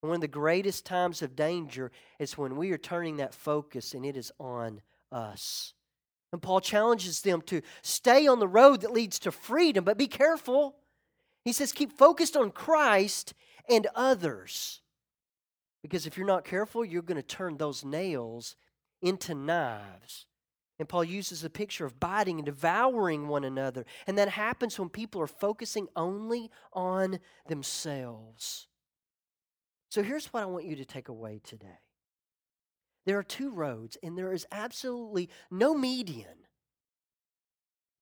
And 0.00 0.08
one 0.08 0.16
of 0.16 0.22
the 0.22 0.28
greatest 0.28 0.86
times 0.86 1.20
of 1.20 1.36
danger 1.36 1.92
is 2.18 2.38
when 2.38 2.56
we 2.56 2.72
are 2.72 2.78
turning 2.78 3.18
that 3.18 3.34
focus 3.34 3.92
and 3.92 4.06
it 4.06 4.16
is 4.16 4.32
on 4.40 4.80
us. 5.12 5.74
And 6.32 6.42
Paul 6.42 6.60
challenges 6.60 7.20
them 7.20 7.40
to 7.42 7.62
stay 7.82 8.26
on 8.26 8.40
the 8.40 8.48
road 8.48 8.82
that 8.82 8.92
leads 8.92 9.18
to 9.20 9.32
freedom, 9.32 9.84
but 9.84 9.98
be 9.98 10.08
careful. 10.08 10.76
He 11.44 11.52
says, 11.52 11.72
keep 11.72 11.92
focused 11.92 12.36
on 12.36 12.50
Christ 12.50 13.32
and 13.68 13.86
others. 13.94 14.80
Because 15.82 16.06
if 16.06 16.16
you're 16.16 16.26
not 16.26 16.44
careful, 16.44 16.84
you're 16.84 17.02
going 17.02 17.16
to 17.16 17.22
turn 17.22 17.56
those 17.56 17.84
nails 17.84 18.56
into 19.00 19.34
knives. 19.34 20.26
And 20.78 20.88
Paul 20.88 21.04
uses 21.04 21.42
a 21.42 21.50
picture 21.50 21.86
of 21.86 22.00
biting 22.00 22.38
and 22.38 22.46
devouring 22.46 23.28
one 23.28 23.44
another. 23.44 23.86
And 24.06 24.18
that 24.18 24.28
happens 24.28 24.78
when 24.78 24.88
people 24.88 25.22
are 25.22 25.26
focusing 25.26 25.88
only 25.96 26.50
on 26.72 27.20
themselves. 27.46 28.66
So 29.88 30.02
here's 30.02 30.26
what 30.26 30.42
I 30.42 30.46
want 30.46 30.66
you 30.66 30.76
to 30.76 30.84
take 30.84 31.08
away 31.08 31.40
today 31.42 31.78
there 33.06 33.18
are 33.18 33.22
two 33.22 33.50
roads, 33.50 33.96
and 34.02 34.18
there 34.18 34.32
is 34.32 34.46
absolutely 34.52 35.30
no 35.50 35.74
median. 35.74 36.46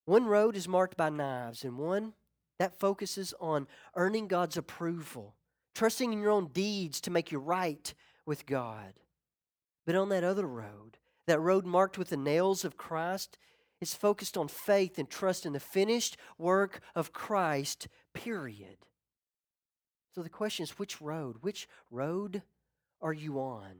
One 0.06 0.24
road 0.26 0.56
is 0.56 0.66
marked 0.66 0.96
by 0.96 1.10
knives, 1.10 1.62
and 1.62 1.78
one 1.78 2.14
that 2.58 2.78
focuses 2.78 3.34
on 3.40 3.68
earning 3.94 4.28
God's 4.28 4.56
approval, 4.56 5.34
trusting 5.74 6.12
in 6.12 6.20
your 6.20 6.30
own 6.30 6.48
deeds 6.48 7.00
to 7.02 7.10
make 7.10 7.30
you 7.30 7.38
right 7.38 7.92
with 8.26 8.46
God. 8.46 8.94
But 9.86 9.94
on 9.94 10.08
that 10.08 10.24
other 10.24 10.46
road, 10.46 10.98
that 11.26 11.40
road 11.40 11.66
marked 11.66 11.98
with 11.98 12.08
the 12.08 12.16
nails 12.16 12.64
of 12.64 12.76
Christ, 12.76 13.38
is 13.80 13.94
focused 13.94 14.36
on 14.36 14.48
faith 14.48 14.98
and 14.98 15.10
trust 15.10 15.44
in 15.44 15.52
the 15.52 15.60
finished 15.60 16.16
work 16.38 16.80
of 16.94 17.12
Christ, 17.12 17.88
period. 18.14 18.78
So 20.14 20.22
the 20.22 20.30
question 20.30 20.62
is 20.62 20.78
which 20.78 21.00
road? 21.02 21.38
Which 21.42 21.68
road 21.90 22.42
are 23.02 23.12
you 23.12 23.38
on? 23.38 23.72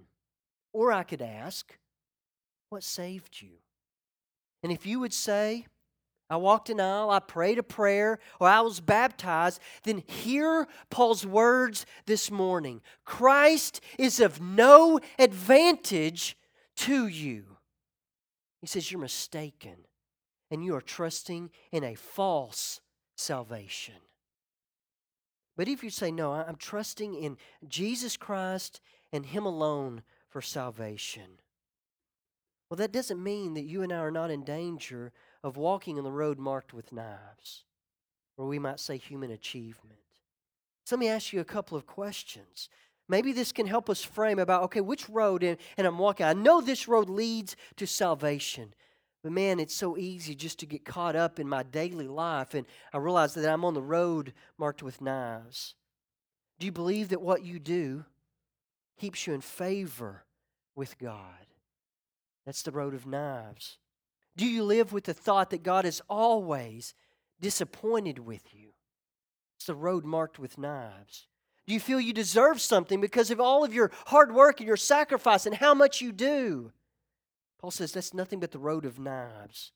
Or 0.75 0.93
I 0.93 1.05
could 1.05 1.23
ask, 1.23 1.79
what 2.69 2.83
saved 2.83 3.41
you? 3.41 3.59
And 4.63 4.73
if 4.73 4.85
you 4.85 4.99
would 4.99 5.15
say, 5.15 5.67
I 6.29 6.37
walked 6.37 6.69
an 6.69 6.81
aisle, 6.81 7.11
I 7.11 7.21
prayed 7.21 7.59
a 7.59 7.63
prayer, 7.63 8.19
or 8.41 8.49
I 8.49 8.61
was 8.61 8.81
baptized, 8.81 9.61
then 9.85 10.03
hear 10.07 10.67
Paul's 10.91 11.25
words 11.25 11.87
this 12.07 12.29
morning 12.29 12.83
Christ 13.05 13.81
is 13.99 14.19
of 14.19 14.41
no 14.41 14.99
advantage 15.19 16.37
to 16.79 17.07
you. 17.07 17.45
He 18.61 18.67
says, 18.67 18.91
You're 18.91 19.01
mistaken, 19.01 19.77
and 20.51 20.65
you 20.65 20.75
are 20.75 20.81
trusting 20.81 21.51
in 21.71 21.85
a 21.85 21.95
false 21.95 22.81
salvation. 23.17 23.95
But 25.57 25.69
if 25.69 25.85
you 25.85 25.91
say, 25.91 26.11
No, 26.11 26.33
I'm 26.33 26.57
trusting 26.57 27.15
in 27.15 27.37
Jesus 27.69 28.17
Christ 28.17 28.81
and 29.13 29.27
Him 29.27 29.47
alone 29.47 30.03
for 30.35 30.43
salvation. 30.43 31.39
Well, 32.69 32.77
that 32.79 32.91
doesn't 32.91 33.23
mean 33.23 33.55
that 33.55 33.63
you 33.63 33.83
and 33.83 33.93
I 33.93 33.99
are 33.99 34.11
not 34.11 34.33
in 34.33 34.43
danger 34.43 35.13
of 35.45 35.57
walking 35.57 35.97
on 35.97 36.03
the 36.03 36.11
road 36.11 36.41
marked 36.41 36.75
with 36.75 36.93
knives, 36.93 37.63
or 38.37 38.49
we 38.49 38.59
might 38.59 38.81
say 38.81 38.97
human 38.97 39.31
achievement. 39.31 40.01
So 40.87 40.97
let 40.97 41.01
me 41.01 41.09
ask 41.09 41.33
you 41.33 41.39
a 41.39 41.45
couple 41.45 41.79
of 41.79 41.87
questions. 41.87 42.69
Maybe 43.09 43.33
this 43.33 43.53
can 43.53 43.69
help 43.69 43.89
us 43.89 44.03
frame 44.03 44.41
about, 44.41 44.65
okay, 44.65 44.81
which 44.81 45.09
road, 45.09 45.45
and, 45.45 45.57
and 45.77 45.87
I'm 45.87 45.99
walking. 45.99 46.27
I 46.27 46.33
know 46.33 46.61
this 46.61 46.89
road 46.89 47.09
leads 47.09 47.55
to 47.77 47.87
salvation. 47.87 48.75
But 49.23 49.31
man, 49.31 49.61
it's 49.61 49.77
so 49.77 49.97
easy 49.97 50.35
just 50.35 50.59
to 50.59 50.67
get 50.67 50.85
caught 50.85 51.15
up 51.15 51.39
in 51.39 51.49
my 51.49 51.63
daily 51.63 52.09
life, 52.09 52.55
and 52.55 52.67
I 52.93 52.99
realize 52.99 53.35
that 53.35 53.49
I'm 53.49 53.65
on 53.65 53.75
the 53.75 53.83
road 53.83 54.33
marked 54.59 54.83
with 54.83 55.01
knives. 55.01 55.77
Do 56.59 56.67
you 56.67 56.73
believe 56.73 57.11
that 57.11 57.23
what 57.23 57.45
you 57.45 57.61
do 57.61 58.05
keeps 58.99 59.27
you 59.27 59.35
in 59.35 59.41
favor 59.41 60.25
with 60.75 60.99
God. 60.99 61.47
That's 62.47 62.63
the 62.63 62.71
road 62.71 62.95
of 62.95 63.07
knives. 63.07 63.79
Do 64.37 64.47
you 64.47 64.65
live 64.65 64.93
with 64.93 65.05
the 65.05 65.15
thought 65.15 65.51
that 65.51 65.63
God 65.63 65.85
is 65.85 66.03
always 66.09 66.95
disappointed 67.41 68.19
with 68.19 68.53
you? 68.53 68.71
It's 69.57 69.67
the 69.67 69.75
road 69.75 70.05
marked 70.05 70.39
with 70.39 70.59
knives. 70.59 71.27
Do 71.67 71.73
you 71.73 71.81
feel 71.81 72.01
you 72.01 72.13
deserve 72.13 72.61
something 72.61 73.01
because 73.01 73.31
of 73.31 73.41
all 73.41 73.65
of 73.65 73.73
your 73.73 73.91
hard 74.07 74.35
work 74.35 74.61
and 74.61 74.67
your 74.67 74.77
sacrifice 74.77 75.47
and 75.47 75.55
how 75.55 75.73
much 75.73 76.01
you 76.01 76.13
do? 76.13 76.73
Paul 77.61 77.71
says 77.71 77.93
that's 77.93 78.13
nothing 78.13 78.41
but 78.41 78.51
the 78.51 78.59
road 78.59 78.85
of 78.85 78.99
knives. 78.99 79.73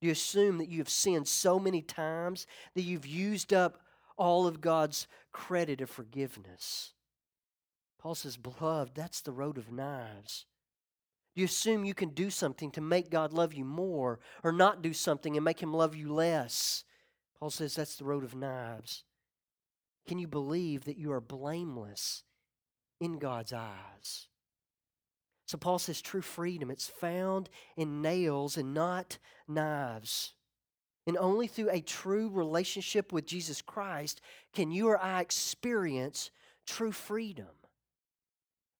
Do 0.00 0.06
you 0.06 0.12
assume 0.12 0.58
that 0.58 0.68
you 0.68 0.78
have 0.78 0.90
sinned 0.90 1.26
so 1.26 1.58
many 1.58 1.80
times 1.80 2.46
that 2.74 2.82
you've 2.82 3.06
used 3.06 3.54
up 3.54 3.80
all 4.18 4.46
of 4.46 4.60
God's 4.60 5.06
credit 5.32 5.80
of 5.80 5.88
forgiveness? 5.88 6.92
Paul 7.98 8.14
says, 8.14 8.36
Beloved, 8.36 8.94
that's 8.94 9.20
the 9.20 9.32
road 9.32 9.58
of 9.58 9.72
knives. 9.72 10.46
You 11.34 11.44
assume 11.44 11.84
you 11.84 11.94
can 11.94 12.10
do 12.10 12.30
something 12.30 12.70
to 12.72 12.80
make 12.80 13.10
God 13.10 13.32
love 13.32 13.52
you 13.52 13.64
more 13.64 14.20
or 14.42 14.52
not 14.52 14.82
do 14.82 14.94
something 14.94 15.36
and 15.36 15.44
make 15.44 15.60
him 15.60 15.74
love 15.74 15.94
you 15.94 16.12
less. 16.12 16.84
Paul 17.38 17.50
says 17.50 17.74
that's 17.74 17.96
the 17.96 18.06
road 18.06 18.24
of 18.24 18.34
knives. 18.34 19.04
Can 20.08 20.18
you 20.18 20.28
believe 20.28 20.84
that 20.84 20.96
you 20.96 21.12
are 21.12 21.20
blameless 21.20 22.22
in 23.00 23.18
God's 23.18 23.52
eyes? 23.52 24.28
So 25.46 25.58
Paul 25.58 25.78
says 25.78 26.00
true 26.00 26.22
freedom, 26.22 26.70
it's 26.70 26.88
found 26.88 27.50
in 27.76 28.02
nails 28.02 28.56
and 28.56 28.72
not 28.72 29.18
knives. 29.46 30.32
And 31.06 31.16
only 31.18 31.46
through 31.46 31.70
a 31.70 31.80
true 31.80 32.30
relationship 32.30 33.12
with 33.12 33.26
Jesus 33.26 33.62
Christ 33.62 34.20
can 34.54 34.72
you 34.72 34.88
or 34.88 35.00
I 35.00 35.20
experience 35.20 36.30
true 36.66 36.92
freedom. 36.92 37.46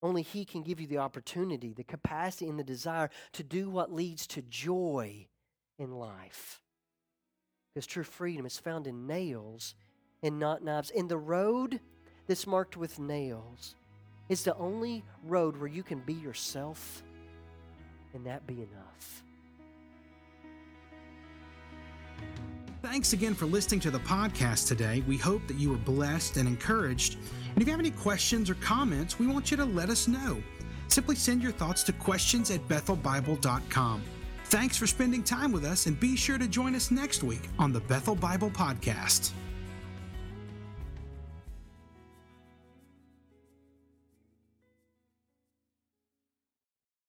Only 0.07 0.23
He 0.23 0.45
can 0.45 0.63
give 0.63 0.81
you 0.81 0.87
the 0.87 0.99
opportunity, 0.99 1.73
the 1.73 1.83
capacity, 1.83 2.49
and 2.49 2.57
the 2.57 2.63
desire 2.63 3.11
to 3.33 3.43
do 3.43 3.69
what 3.69 3.93
leads 3.93 4.25
to 4.29 4.43
joy 4.43 5.27
in 5.81 5.91
life. 5.91 6.61
Because 7.75 7.89
true 7.89 8.05
freedom 8.05 8.47
is 8.47 8.57
found 8.57 8.87
in 8.87 9.09
nails 9.09 9.75
and 10.23 10.39
not 10.39 10.63
knives. 10.63 10.93
And 10.97 11.09
the 11.09 11.19
road 11.19 11.81
that's 12.29 12.47
marked 12.47 12.77
with 12.77 13.01
nails 13.01 13.75
is 14.29 14.45
the 14.45 14.57
only 14.59 15.03
road 15.25 15.57
where 15.57 15.69
you 15.69 15.83
can 15.83 15.99
be 15.99 16.15
yourself 16.15 17.03
and 18.15 18.25
that 18.27 18.47
be 18.47 18.55
enough. 18.55 19.25
Thanks 22.81 23.13
again 23.13 23.35
for 23.35 23.47
listening 23.47 23.81
to 23.81 23.91
the 23.91 23.99
podcast 23.99 24.69
today. 24.69 25.03
We 25.09 25.17
hope 25.17 25.49
that 25.49 25.59
you 25.59 25.71
were 25.71 25.77
blessed 25.79 26.37
and 26.37 26.47
encouraged. 26.47 27.17
And 27.57 27.63
if 27.63 27.69
you 27.69 27.73
have 27.73 27.81
any 27.81 27.91
questions 27.91 28.51
or 28.51 28.55
comments, 28.57 29.19
we 29.19 29.27
want 29.27 29.51
you 29.51 29.57
to 29.57 29.65
let 29.65 29.89
us 29.89 30.07
know. 30.07 30.43
Simply 30.89 31.17
send 31.17 31.43
your 31.43 31.53
thoughts 31.53 31.83
to 31.85 31.93
questions 31.95 32.51
at 32.51 32.61
bethelbible.com. 32.69 34.03
Thanks 34.45 34.77
for 34.77 34.87
spending 34.87 35.23
time 35.23 35.53
with 35.53 35.65
us, 35.65 35.87
and 35.87 35.99
be 35.99 36.17
sure 36.17 36.37
to 36.37 36.47
join 36.47 36.75
us 36.75 36.91
next 36.91 37.23
week 37.23 37.49
on 37.59 37.73
the 37.73 37.81
Bethel 37.81 38.15
Bible 38.15 38.51
Podcast. 38.51 39.33